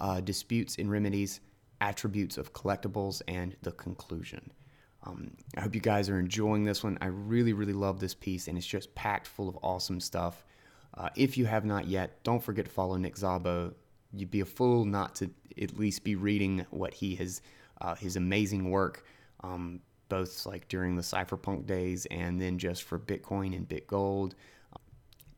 uh, 0.00 0.20
disputes 0.20 0.76
and 0.78 0.90
remedies, 0.90 1.40
attributes 1.80 2.38
of 2.38 2.52
collectibles, 2.52 3.22
and 3.28 3.56
the 3.62 3.72
conclusion. 3.72 4.50
Um, 5.04 5.32
I 5.56 5.62
hope 5.62 5.74
you 5.74 5.80
guys 5.80 6.08
are 6.08 6.18
enjoying 6.18 6.64
this 6.64 6.84
one. 6.84 6.96
I 7.00 7.06
really, 7.06 7.52
really 7.52 7.72
love 7.72 7.98
this 7.98 8.14
piece, 8.14 8.46
and 8.46 8.56
it's 8.56 8.66
just 8.66 8.94
packed 8.94 9.26
full 9.26 9.48
of 9.48 9.58
awesome 9.62 10.00
stuff. 10.00 10.44
Uh, 10.94 11.08
if 11.16 11.36
you 11.36 11.46
have 11.46 11.64
not 11.64 11.88
yet, 11.88 12.22
don't 12.22 12.42
forget 12.42 12.66
to 12.66 12.70
follow 12.70 12.96
Nick 12.96 13.16
Szabo. 13.16 13.74
You'd 14.14 14.30
be 14.30 14.40
a 14.40 14.46
fool 14.46 14.84
not 14.84 15.14
to 15.16 15.30
at 15.60 15.78
least 15.78 16.04
be 16.04 16.14
reading 16.14 16.66
what 16.70 16.94
he 16.94 17.14
has, 17.16 17.42
uh, 17.80 17.94
his 17.94 18.16
amazing 18.16 18.70
work, 18.70 19.04
um, 19.42 19.80
both 20.08 20.46
like 20.46 20.68
during 20.68 20.96
the 20.96 21.02
cypherpunk 21.02 21.66
days 21.66 22.06
and 22.10 22.40
then 22.40 22.58
just 22.58 22.82
for 22.82 22.98
Bitcoin 22.98 23.56
and 23.56 23.68
BitGold. 23.68 24.32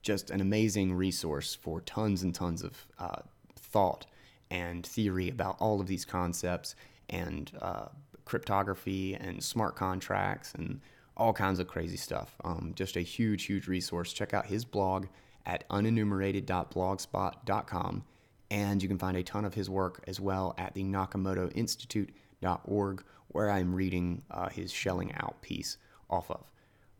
Just 0.02 0.30
an 0.30 0.40
amazing 0.40 0.94
resource 0.94 1.54
for 1.54 1.80
tons 1.80 2.22
and 2.22 2.34
tons 2.34 2.62
of 2.62 2.86
uh, 2.98 3.22
thought 3.56 4.06
and 4.50 4.84
theory 4.84 5.28
about 5.28 5.56
all 5.60 5.80
of 5.80 5.86
these 5.86 6.04
concepts 6.04 6.74
and 7.08 7.52
uh, 7.60 7.86
cryptography 8.24 9.14
and 9.14 9.42
smart 9.42 9.76
contracts 9.76 10.52
and 10.54 10.80
all 11.16 11.32
kinds 11.32 11.60
of 11.60 11.68
crazy 11.68 11.96
stuff. 11.96 12.34
Um, 12.44 12.72
just 12.74 12.96
a 12.96 13.00
huge, 13.00 13.44
huge 13.44 13.68
resource. 13.68 14.12
Check 14.12 14.34
out 14.34 14.46
his 14.46 14.64
blog 14.64 15.06
at 15.46 15.68
unenumerated.blogspot.com. 15.68 18.04
And 18.54 18.80
you 18.80 18.88
can 18.88 18.98
find 18.98 19.16
a 19.16 19.22
ton 19.24 19.44
of 19.44 19.52
his 19.52 19.68
work 19.68 20.04
as 20.06 20.20
well 20.20 20.54
at 20.58 20.74
the 20.74 20.84
Nakamoto 20.84 21.50
Institute.org, 21.56 23.02
where 23.28 23.50
I'm 23.50 23.74
reading 23.74 24.22
uh, 24.30 24.48
his 24.48 24.72
shelling 24.72 25.12
out 25.16 25.42
piece 25.42 25.76
off 26.08 26.30
of. 26.30 26.44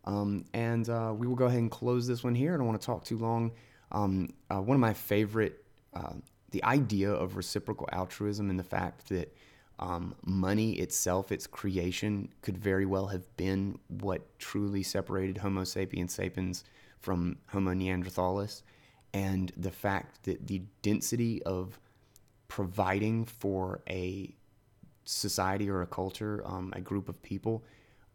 Um, 0.03 0.43
and 0.53 0.89
uh, 0.89 1.13
we 1.15 1.27
will 1.27 1.37
go 1.37 1.45
ahead 1.45 1.59
and 1.59 1.71
close 1.71 2.07
this 2.07 2.25
one 2.25 2.35
here. 2.35 2.53
I 2.53 2.57
don't 2.57 2.67
want 2.67 2.81
to 2.81 2.85
talk 2.85 3.05
too 3.05 3.17
long. 3.17 3.53
Um, 3.93 4.33
uh, 4.51 4.59
one 4.59 4.75
of 4.75 4.81
my 4.81 4.93
favorite, 4.93 5.63
uh, 5.93 6.15
the 6.51 6.61
idea 6.65 7.09
of 7.09 7.37
reciprocal 7.37 7.87
altruism 7.93 8.49
and 8.49 8.59
the 8.59 8.63
fact 8.63 9.07
that 9.07 9.33
um, 9.79 10.13
money 10.25 10.73
itself, 10.73 11.31
its 11.31 11.47
creation, 11.47 12.27
could 12.41 12.57
very 12.57 12.85
well 12.85 13.07
have 13.07 13.23
been 13.37 13.79
what 13.87 14.37
truly 14.39 14.83
separated 14.83 15.37
Homo 15.37 15.63
sapiens 15.63 16.13
sapiens 16.13 16.65
from 16.99 17.37
Homo 17.47 17.73
neanderthalis, 17.73 18.63
and 19.15 19.53
the 19.55 19.71
fact 19.71 20.23
that 20.23 20.45
the 20.45 20.61
density 20.81 21.41
of 21.43 21.79
providing 22.49 23.23
for 23.23 23.81
a 23.89 24.35
society 25.05 25.69
or 25.69 25.83
a 25.83 25.87
culture, 25.87 26.41
um, 26.45 26.73
a 26.75 26.81
group 26.81 27.07
of 27.07 27.21
people, 27.23 27.63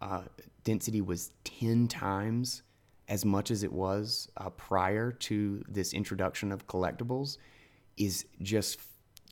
uh, 0.02 0.24
density 0.62 1.00
was 1.00 1.32
10 1.44 1.88
times 1.88 2.62
as 3.08 3.24
much 3.24 3.50
as 3.50 3.62
it 3.62 3.72
was 3.72 4.28
uh, 4.36 4.50
prior 4.50 5.10
to 5.10 5.64
this 5.68 5.94
introduction 5.94 6.52
of 6.52 6.66
collectibles 6.66 7.38
is 7.96 8.26
just 8.42 8.78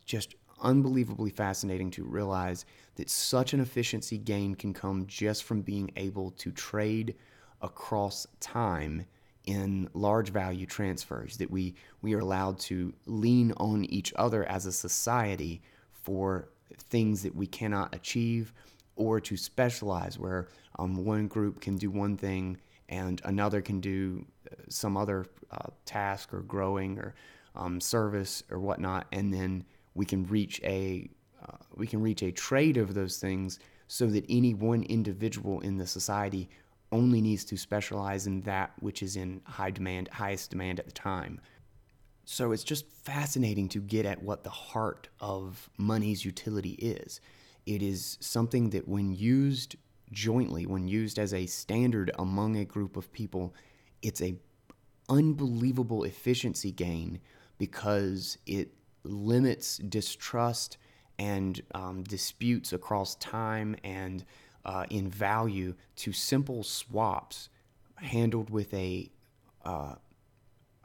just 0.07 0.37
unbelievably 0.63 1.31
fascinating 1.31 1.91
to 1.91 2.03
realize 2.03 2.65
that 2.97 3.11
such 3.11 3.53
an 3.53 3.61
efficiency 3.61 4.17
gain 4.17 4.55
can 4.55 4.73
come 4.73 5.07
just 5.07 5.45
from 5.45 5.61
being 5.61 5.91
able 5.97 6.31
to 6.33 6.51
trade 6.51 7.15
across 7.61 8.27
time 8.41 9.05
in 9.45 9.89
large 9.95 10.31
value 10.31 10.67
transfers 10.67 11.37
that 11.39 11.51
we 11.51 11.75
we 12.03 12.15
are 12.15 12.21
allowed 12.21 12.59
to 12.59 12.93
lean 13.07 13.53
on 13.57 13.85
each 13.87 14.13
other 14.17 14.45
as 14.45 14.67
a 14.67 14.73
society 14.73 15.63
for 15.93 16.49
things 16.91 17.23
that 17.23 17.35
we 17.35 17.47
cannot 17.47 17.95
achieve 17.95 18.53
or 18.97 19.21
to 19.21 19.37
specialize 19.37 20.19
where 20.19 20.49
um, 20.79 21.05
one 21.05 21.29
group 21.29 21.61
can 21.61 21.77
do 21.77 21.91
one 21.91 22.17
thing 22.17 22.59
and 22.89 23.21
another 23.25 23.61
can 23.61 23.81
do 23.81 24.25
uh, 24.51 24.55
some 24.69 24.97
other 24.97 25.27
uh, 25.51 25.69
task 25.85 26.33
or 26.35 26.41
growing 26.41 26.99
or 26.99 27.15
um, 27.57 27.81
service 27.81 28.43
or 28.51 28.59
whatnot. 28.59 29.07
And 29.13 29.33
then 29.33 29.65
we 29.95 30.05
can 30.05 30.27
reach 30.27 30.61
a 30.65 31.09
uh, 31.43 31.57
we 31.77 31.87
can 31.87 32.03
reach 32.03 32.23
a 32.23 32.33
trade 32.33 32.77
of 32.77 32.95
those 32.95 33.19
things 33.19 33.61
so 33.87 34.07
that 34.07 34.25
any 34.29 34.55
one 34.55 34.83
individual 34.85 35.61
in 35.61 35.79
the 35.79 35.87
society 35.87 36.49
only 36.91 37.21
needs 37.21 37.45
to 37.47 37.57
specialize 37.57 38.27
in 38.27 38.41
that 38.43 38.73
which 38.81 39.03
is 39.03 39.17
in 39.17 39.41
high 39.45 39.71
demand, 39.71 40.09
highest 40.09 40.51
demand 40.51 40.79
at 40.79 40.87
the 40.87 40.93
time. 40.93 41.41
So 42.25 42.53
it's 42.53 42.65
just 42.65 42.87
fascinating 42.91 43.69
to 43.71 43.81
get 43.81 44.05
at 44.05 44.23
what 44.23 44.45
the 44.45 44.51
heart 44.51 45.09
of 45.21 45.71
money's 45.79 46.25
utility 46.25 46.73
is. 46.73 47.21
It 47.67 47.83
is 47.83 48.19
something 48.21 48.71
that, 48.71 48.87
when 48.87 49.15
used 49.15 49.77
jointly, 50.13 50.67
when 50.67 50.89
used 50.89 51.19
as 51.19 51.35
a 51.35 51.47
standard 51.47 52.11
among 52.19 52.57
a 52.57 52.65
group 52.65 52.97
of 52.97 53.13
people, 53.13 53.55
it's 54.03 54.23
a 54.23 54.37
unbelievable 55.09 56.05
efficiency 56.05 56.71
gain 56.71 57.21
because 57.59 58.39
it 58.47 58.73
limits 59.05 59.79
distrust 59.79 60.77
and 61.19 61.63
um, 61.75 62.03
disputes 62.05 62.73
across 62.73 63.17
time 63.17 63.75
and 63.85 64.25
uh, 64.65 64.85
in 64.91 65.09
value 65.09 65.75
to 65.97 66.13
simple 66.13 66.63
swaps 66.63 67.49
handled 67.97 68.51
with 68.51 68.73
a 68.75 69.11
uh, 69.65 69.95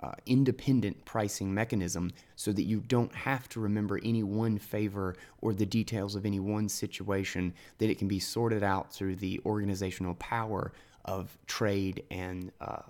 uh, 0.02 0.12
independent 0.26 1.06
pricing 1.06 1.54
mechanism 1.54 2.12
so 2.36 2.52
that 2.52 2.64
you 2.64 2.82
don't 2.82 3.14
have 3.16 3.48
to 3.48 3.60
remember 3.60 4.00
any 4.04 4.22
one 4.24 4.58
favor 4.58 5.16
or 5.42 5.54
the 5.54 5.66
details 5.66 6.16
of 6.16 6.26
any 6.26 6.40
one 6.40 6.68
situation, 6.68 7.54
that 7.78 7.90
it 7.90 7.98
can 7.98 8.08
be 8.08 8.20
sorted 8.20 8.64
out 8.64 8.92
through 8.92 9.16
the 9.16 9.40
organizational 9.46 10.16
power 10.16 10.74
of 11.06 11.38
trade 11.48 12.04
and 12.12 12.52
uh, 12.60 12.82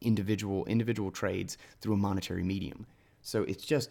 individual 0.00 0.64
individual 0.66 1.10
trades 1.10 1.58
through 1.80 1.94
a 1.94 1.96
monetary 1.96 2.42
medium. 2.42 2.86
So 3.22 3.42
it's 3.42 3.64
just 3.64 3.90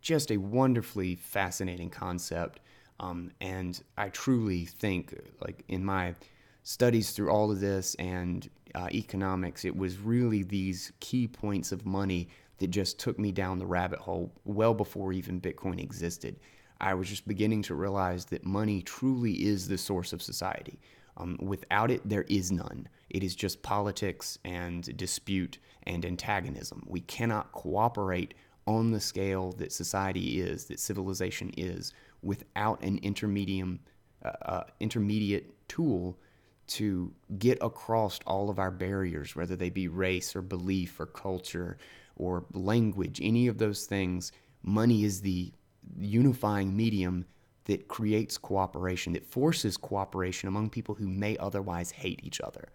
just 0.00 0.30
a 0.30 0.36
wonderfully 0.36 1.14
fascinating 1.14 1.90
concept 1.90 2.60
um, 3.00 3.30
and 3.40 3.82
I 3.96 4.08
truly 4.08 4.64
think, 4.64 5.14
like 5.40 5.64
in 5.68 5.84
my 5.84 6.14
studies 6.62 7.10
through 7.10 7.30
all 7.30 7.50
of 7.50 7.60
this 7.60 7.94
and 7.96 8.48
uh, 8.74 8.88
economics, 8.92 9.64
it 9.64 9.76
was 9.76 9.98
really 9.98 10.42
these 10.42 10.92
key 11.00 11.26
points 11.28 11.72
of 11.72 11.84
money 11.84 12.28
that 12.58 12.68
just 12.68 12.98
took 12.98 13.18
me 13.18 13.32
down 13.32 13.58
the 13.58 13.66
rabbit 13.66 13.98
hole 13.98 14.32
well 14.44 14.74
before 14.74 15.12
even 15.12 15.40
Bitcoin 15.40 15.80
existed. 15.80 16.36
I 16.80 16.94
was 16.94 17.08
just 17.08 17.26
beginning 17.26 17.62
to 17.62 17.74
realize 17.74 18.24
that 18.26 18.44
money 18.44 18.82
truly 18.82 19.32
is 19.44 19.68
the 19.68 19.78
source 19.78 20.12
of 20.12 20.22
society. 20.22 20.78
Um, 21.16 21.38
without 21.40 21.90
it, 21.90 22.08
there 22.08 22.24
is 22.28 22.50
none. 22.50 22.88
It 23.10 23.22
is 23.22 23.34
just 23.36 23.62
politics 23.62 24.38
and 24.44 24.96
dispute 24.96 25.58
and 25.84 26.04
antagonism. 26.04 26.82
We 26.86 27.00
cannot 27.00 27.52
cooperate 27.52 28.34
on 28.66 28.90
the 28.90 29.00
scale 29.00 29.52
that 29.52 29.72
society 29.72 30.40
is, 30.40 30.64
that 30.66 30.80
civilization 30.80 31.52
is, 31.56 31.92
without 32.24 32.82
an 32.82 32.98
intermediate, 33.02 33.78
uh, 34.24 34.28
uh, 34.42 34.64
intermediate 34.80 35.68
tool 35.68 36.18
to 36.66 37.12
get 37.38 37.58
across 37.60 38.18
all 38.26 38.48
of 38.48 38.58
our 38.58 38.70
barriers, 38.70 39.36
whether 39.36 39.54
they 39.54 39.70
be 39.70 39.86
race 39.86 40.34
or 40.34 40.42
belief 40.42 40.98
or 40.98 41.06
culture 41.06 41.76
or 42.16 42.44
language, 42.52 43.20
any 43.22 43.46
of 43.46 43.58
those 43.58 43.84
things. 43.84 44.32
Money 44.62 45.04
is 45.04 45.20
the 45.20 45.52
unifying 45.98 46.74
medium 46.74 47.26
that 47.66 47.88
creates 47.88 48.38
cooperation, 48.38 49.12
that 49.12 49.26
forces 49.26 49.76
cooperation 49.76 50.48
among 50.48 50.70
people 50.70 50.94
who 50.94 51.08
may 51.08 51.36
otherwise 51.38 51.90
hate 51.90 52.20
each 52.22 52.40
other. 52.40 52.68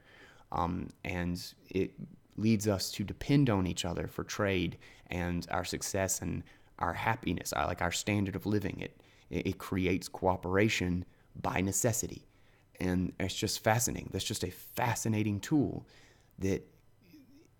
Um, 0.51 0.89
and 1.03 1.41
it 1.69 1.91
leads 2.38 2.67
us 2.67 2.91
to 2.91 3.03
depend 3.03 3.49
on 3.49 3.67
each 3.67 3.85
other 3.85 4.07
for 4.07 4.23
trade 4.23 4.77
and 5.07 5.45
our 5.51 5.65
success 5.65 6.21
and 6.21 6.43
our 6.79 6.93
happiness, 6.93 7.53
uh, 7.55 7.65
like 7.67 7.81
our 7.81 7.91
standard 7.91 8.35
of 8.35 8.45
living. 8.45 8.79
It 8.81 8.98
it 9.29 9.57
creates 9.57 10.07
cooperation 10.07 11.05
by 11.41 11.61
necessity. 11.61 12.27
And 12.79 13.13
it's 13.19 13.35
just 13.35 13.63
fascinating. 13.63 14.09
That's 14.11 14.25
just 14.25 14.43
a 14.43 14.51
fascinating 14.51 15.39
tool 15.39 15.85
that 16.39 16.65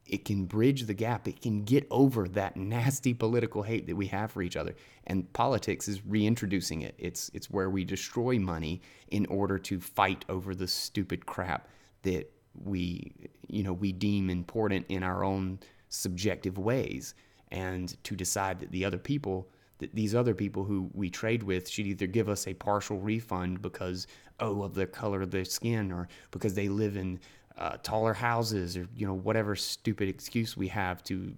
it 0.10 0.25
can 0.25 0.45
bridge 0.45 0.84
the 0.84 0.93
gap. 0.93 1.27
It 1.27 1.41
can 1.41 1.63
get 1.63 1.86
over 1.91 2.27
that 2.29 2.58
nasty 2.58 3.13
political 3.13 3.62
hate 3.62 3.86
that 3.88 3.95
we 3.95 4.08
have 4.08 4.32
for 4.32 4.41
each 4.41 4.55
other. 4.55 4.75
And 5.05 5.32
politics 5.34 5.88
is 5.88 6.05
reintroducing 6.05 6.82
it. 6.82 6.95
It's 6.97 7.29
it's 7.34 7.49
where 7.51 7.69
we 7.69 7.84
destroy 7.84 8.39
money 8.39 8.82
in 9.10 9.25
order 9.27 9.60
to 9.60 9.79
fight 9.79 10.25
over 10.27 10.55
the 10.55 10.67
stupid 10.67 11.25
crap 11.25 11.67
that 12.03 12.32
we 12.63 13.12
you 13.47 13.63
know 13.63 13.73
we 13.73 13.91
deem 13.91 14.29
important 14.29 14.86
in 14.89 15.03
our 15.03 15.23
own 15.23 15.60
subjective 15.89 16.58
ways 16.58 17.13
and 17.51 18.01
to 18.03 18.15
decide 18.15 18.60
that 18.60 18.71
the 18.71 18.86
other 18.86 18.97
people 18.97 19.49
these 19.80 20.13
other 20.13 20.34
people 20.34 20.63
who 20.63 20.89
we 20.94 21.10
trade 21.10 21.44
with 21.44 21.70
should 21.70 21.88
either 21.88 22.08
give 22.08 22.30
us 22.30 22.48
a 22.48 22.54
partial 22.54 23.00
refund 23.00 23.62
because 23.62 24.08
oh 24.39 24.63
of 24.63 24.74
the 24.74 24.86
color 24.86 25.22
of 25.22 25.32
their 25.32 25.46
skin 25.46 25.92
or 25.92 26.08
because 26.32 26.54
they 26.54 26.70
live 26.70 26.98
in 26.98 27.20
uh, 27.58 27.78
taller 27.84 28.13
houses 28.13 28.78
or 28.78 28.88
you 28.96 29.06
know 29.06 29.13
whatever 29.13 29.56
stupid 29.56 30.10
excuse 30.10 30.56
we 30.56 30.68
have 30.68 31.04
to 31.04 31.34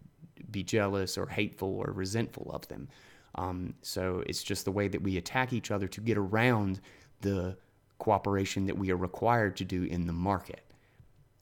be 0.52 0.64
jealous 0.64 1.18
or 1.18 1.26
hateful 1.28 1.70
or 1.70 1.92
resentful 1.94 2.52
of 2.54 2.68
them. 2.68 2.88
Um, 3.36 3.74
so 3.82 4.24
it's 4.28 4.44
just 4.44 4.66
the 4.66 4.72
way 4.72 4.88
that 4.88 5.02
we 5.02 5.18
attack 5.18 5.54
each 5.54 5.72
other 5.72 5.88
to 5.88 6.02
get 6.02 6.18
around 6.18 6.82
the 7.22 7.58
cooperation 7.98 8.66
that 8.66 8.78
we 8.78 8.92
are 8.92 8.98
required 8.98 9.56
to 9.58 9.66
do 9.66 9.84
in 9.84 10.06
the 10.08 10.14
market. 10.14 10.66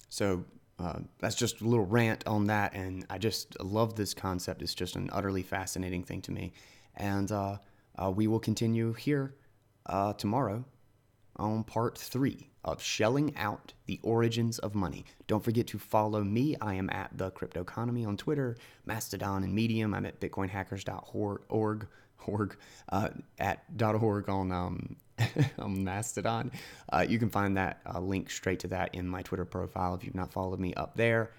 So 0.09 0.43
uh, 0.77 0.99
that's 1.19 1.35
just 1.35 1.61
a 1.61 1.65
little 1.65 1.85
rant 1.85 2.25
on 2.27 2.45
that, 2.47 2.73
and 2.73 3.05
I 3.09 3.17
just 3.17 3.59
love 3.61 3.95
this 3.95 4.13
concept. 4.13 4.61
It's 4.61 4.73
just 4.73 4.95
an 4.95 5.09
utterly 5.11 5.43
fascinating 5.43 6.03
thing 6.03 6.21
to 6.23 6.31
me, 6.31 6.53
and 6.99 7.31
uh, 7.31 7.57
uh, 7.97 8.11
we 8.11 8.27
will 8.27 8.39
continue 8.39 8.93
here 8.93 9.33
uh, 9.87 10.13
tomorrow 10.13 10.63
on 11.37 11.63
part 11.63 11.97
three 11.97 12.49
of 12.65 12.81
Shelling 12.81 13.33
Out 13.37 13.73
the 13.85 13.99
Origins 14.03 14.59
of 14.59 14.75
Money. 14.75 15.05
Don't 15.27 15.43
forget 15.43 15.67
to 15.67 15.79
follow 15.79 16.23
me. 16.23 16.55
I 16.61 16.75
am 16.75 16.89
at 16.89 17.17
The 17.17 17.31
Crypto 17.31 17.61
Economy 17.61 18.05
on 18.05 18.17
Twitter, 18.17 18.57
Mastodon, 18.85 19.43
and 19.43 19.53
Medium. 19.53 19.93
I'm 19.93 20.05
at 20.05 20.19
bitcoinhackers.org. 20.19 21.87
Org, 22.27 22.57
uh, 22.91 23.09
at 23.39 23.63
.org 23.81 24.29
on, 24.29 24.51
um, 24.51 24.97
on 25.57 25.83
Mastodon. 25.83 26.51
Uh, 26.91 27.05
you 27.07 27.17
can 27.17 27.29
find 27.29 27.55
that 27.55 27.79
uh, 27.91 27.99
link 27.99 28.29
straight 28.29 28.59
to 28.59 28.67
that 28.67 28.93
in 28.93 29.07
my 29.07 29.21
Twitter 29.21 29.45
profile 29.45 29.95
if 29.95 30.03
you've 30.03 30.15
not 30.15 30.31
followed 30.31 30.59
me 30.59 30.73
up 30.73 30.95
there 30.95 31.31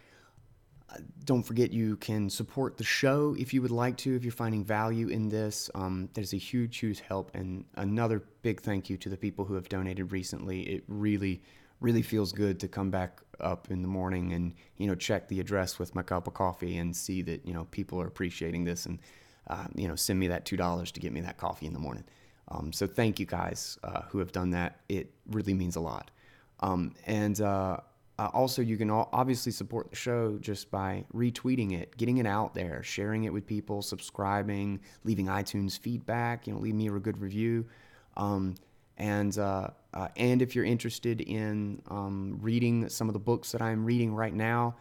don't 1.25 1.43
forget 1.43 1.73
you 1.73 1.97
can 1.97 2.29
support 2.29 2.77
the 2.77 2.85
show 2.85 3.37
if 3.39 3.55
you 3.55 3.63
would 3.63 3.71
like 3.71 3.97
to, 3.99 4.15
if 4.15 4.25
you're 4.25 4.33
finding 4.33 4.65
value 4.65 5.09
in 5.09 5.29
this. 5.29 5.71
Um, 5.75 6.09
there's 6.15 6.33
a 6.33 6.39
huge, 6.39 6.79
huge 6.79 7.01
help. 7.01 7.35
And 7.35 7.65
another 7.77 8.23
big 8.43 8.61
thank 8.61 8.91
you 8.91 8.97
to 8.99 9.09
the 9.09 9.17
people 9.17 9.45
who 9.45 9.55
have 9.55 9.69
donated 9.69 10.13
recently. 10.13 10.63
It 10.63 10.85
really, 10.89 11.43
really 11.81 12.03
feels 12.03 12.33
good 12.33 12.59
to 12.61 12.69
come 12.69 12.91
back 12.91 13.21
up 13.41 13.71
in 13.71 13.83
the 13.83 13.89
morning 13.89 14.33
and, 14.33 14.55
you 14.77 14.87
know, 14.87 14.95
check 14.95 15.29
the 15.29 15.41
address 15.41 15.79
with 15.79 15.95
my 15.95 16.03
cup 16.03 16.27
of 16.27 16.35
coffee 16.35 16.79
and 16.79 16.95
see 16.95 17.23
that, 17.23 17.47
you 17.47 17.55
know, 17.55 17.65
people 17.71 18.01
are 18.01 18.07
appreciating 18.07 18.65
this 18.65 18.87
and, 18.87 18.99
uh, 19.49 19.67
you 19.75 19.89
know, 19.89 19.97
send 19.97 20.19
me 20.19 20.29
that 20.29 20.45
$2 20.45 20.93
to 20.93 21.01
get 21.01 21.13
me 21.13 21.21
that 21.21 21.37
coffee 21.37 21.67
in 21.67 21.73
the 21.73 21.79
morning. 21.79 22.05
Um, 22.49 22.73
so 22.73 22.87
thank 22.87 23.21
you 23.21 23.27
guys 23.27 23.79
uh, 23.85 24.03
who 24.09 24.19
have 24.19 24.33
done 24.33 24.51
that. 24.51 24.81
It 24.89 25.13
really 25.31 25.55
means 25.55 25.77
a 25.77 25.81
lot. 25.81 26.11
Um, 26.61 26.95
and, 27.07 27.41
uh, 27.41 27.79
uh, 28.21 28.29
also, 28.35 28.61
you 28.61 28.77
can 28.77 28.91
obviously 28.91 29.51
support 29.51 29.89
the 29.89 29.97
show 29.97 30.37
just 30.43 30.71
by 30.71 31.03
retweeting 31.15 31.73
it, 31.73 31.97
getting 31.97 32.19
it 32.19 32.27
out 32.27 32.53
there, 32.53 32.83
sharing 32.83 33.25
it 33.25 33.33
with 33.33 33.47
people, 33.47 33.81
subscribing, 33.81 34.79
leaving 35.05 35.25
iTunes 35.25 35.79
feedback. 35.79 36.47
You 36.47 36.53
know, 36.53 36.59
leave 36.59 36.75
me 36.75 36.89
a 36.89 36.91
good 36.91 37.17
review. 37.17 37.65
Um, 38.19 38.57
and 38.99 39.39
uh, 39.39 39.69
uh, 39.95 40.09
and 40.19 40.43
if 40.43 40.55
you're 40.55 40.67
interested 40.67 41.23
in 41.23 41.81
um, 41.89 42.37
reading 42.43 42.91
some 42.91 43.09
of 43.09 43.15
the 43.15 43.19
books 43.19 43.53
that 43.53 43.63
I'm 43.63 43.87
reading 43.87 44.15
right 44.15 44.35
now, 44.35 44.77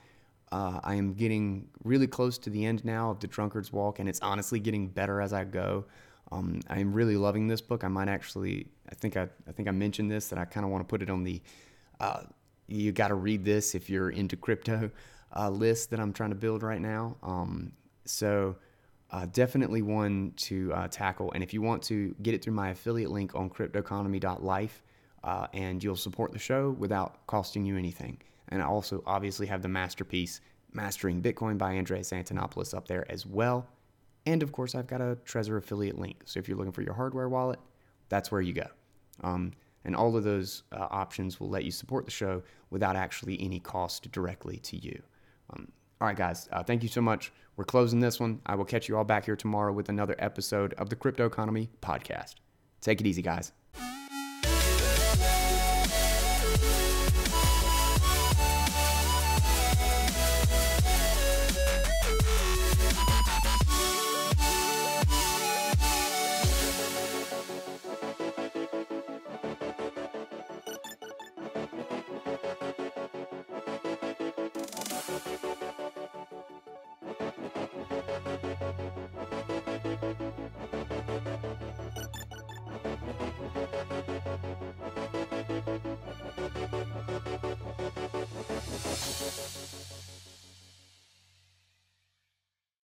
uh, 0.52 0.82
I 0.84 0.96
am 0.96 1.14
getting 1.14 1.70
really 1.86 2.08
close 2.08 2.38
to 2.40 2.50
the 2.50 2.66
end 2.66 2.84
now 2.84 3.10
of 3.10 3.22
The 3.22 3.28
Drunkard's 3.28 3.72
Walk, 3.72 4.00
and 4.00 4.10
it's 4.10 4.20
honestly 4.20 4.60
getting 4.60 4.90
better 4.90 5.22
as 5.22 5.32
I 5.32 5.46
go. 5.46 5.86
Um, 6.34 6.60
I'm 6.70 6.92
really 6.92 7.16
loving 7.16 7.48
this 7.48 7.62
book. 7.62 7.86
I 7.86 7.88
might 7.88 8.10
actually, 8.10 8.68
I 8.92 8.96
think 8.96 9.16
I, 9.16 9.30
I 9.48 9.54
think 9.54 9.70
I 9.70 9.72
mentioned 9.72 10.12
this 10.12 10.28
that 10.28 10.38
I 10.40 10.44
kind 10.44 10.66
of 10.66 10.74
want 10.74 10.86
to 10.86 10.90
put 10.90 11.02
it 11.02 11.10
on 11.10 11.24
the 11.24 11.42
uh, 12.02 12.24
you 12.72 12.92
got 12.92 13.10
to 13.10 13.16
read 13.16 13.44
this 13.44 13.76
if 13.76 13.90
you're 13.90 14.10
into 14.10 14.36
crypto 14.36 14.92
uh, 15.36 15.50
list 15.50 15.90
that 15.92 16.00
I'm 16.00 16.14
trying 16.14 16.30
to 16.30 16.36
build 16.36 16.64
right 16.64 16.82
now. 16.82 17.18
Um, 17.24 17.72
so 18.06 18.56
uh, 19.12 19.26
definitely 19.32 19.82
one 19.82 20.34
to 20.38 20.72
uh, 20.74 20.88
tackle. 20.88 21.32
And 21.34 21.44
if 21.44 21.54
you 21.54 21.62
want 21.62 21.84
to 21.84 22.16
get 22.22 22.34
it 22.34 22.44
through 22.44 22.54
my 22.54 22.70
affiliate 22.70 23.12
link 23.12 23.36
on 23.36 23.50
cryptoeconomy.life, 23.50 24.84
uh, 25.24 25.48
and 25.54 25.84
you'll 25.84 25.96
support 25.96 26.32
the 26.32 26.40
show 26.40 26.76
without 26.80 27.26
costing 27.28 27.66
you 27.66 27.78
anything. 27.78 28.18
And 28.50 28.62
I 28.62 28.66
also 28.66 29.04
obviously 29.06 29.48
have 29.48 29.62
the 29.62 29.68
masterpiece, 29.68 30.42
Mastering 30.72 31.22
Bitcoin 31.22 31.58
by 31.58 31.78
Andreas 31.78 32.12
Antonopoulos 32.12 32.74
up 32.74 32.88
there 32.88 33.12
as 33.12 33.26
well. 33.26 33.68
And 34.26 34.44
of 34.44 34.52
course, 34.52 34.76
I've 34.76 34.88
got 34.88 35.02
a 35.02 35.18
Trezor 35.26 35.58
affiliate 35.58 35.98
link. 35.98 36.22
So 36.26 36.40
if 36.40 36.48
you're 36.48 36.58
looking 36.58 36.72
for 36.72 36.84
your 36.84 36.94
hardware 36.94 37.28
wallet, 37.28 37.60
that's 38.10 38.32
where 38.32 38.42
you 38.42 38.54
go. 38.54 38.68
Um, 39.24 39.54
and 39.86 39.96
all 39.96 40.16
of 40.16 40.24
those 40.24 40.64
uh, 40.72 40.88
options 40.90 41.40
will 41.40 41.50
let 41.50 41.64
you 41.64 41.72
support 41.72 42.06
the 42.06 42.12
show 42.12 42.42
without 42.70 42.96
actually 42.96 43.42
any 43.42 43.60
cost 43.60 44.12
directly 44.12 44.58
to 44.58 44.78
you. 44.78 45.02
Um, 45.52 45.72
all 46.02 46.08
right, 46.08 46.18
guys, 46.18 46.48
uh, 46.52 46.64
thank 46.64 46.84
you 46.84 46.90
so 46.90 47.02
much. 47.02 47.32
We're 47.58 47.66
closing 47.66 48.00
this 48.00 48.20
one. 48.20 48.40
I 48.46 48.56
will 48.56 48.66
catch 48.66 48.88
you 48.88 48.98
all 48.98 49.04
back 49.04 49.26
here 49.26 49.36
tomorrow 49.36 49.74
with 49.74 49.90
another 49.90 50.16
episode 50.20 50.74
of 50.76 50.90
the 50.90 50.96
Crypto 50.96 51.26
Economy 51.26 51.70
Podcast. 51.82 52.36
Take 52.82 53.02
it 53.02 53.08
easy, 53.08 53.22
guys. 53.22 53.52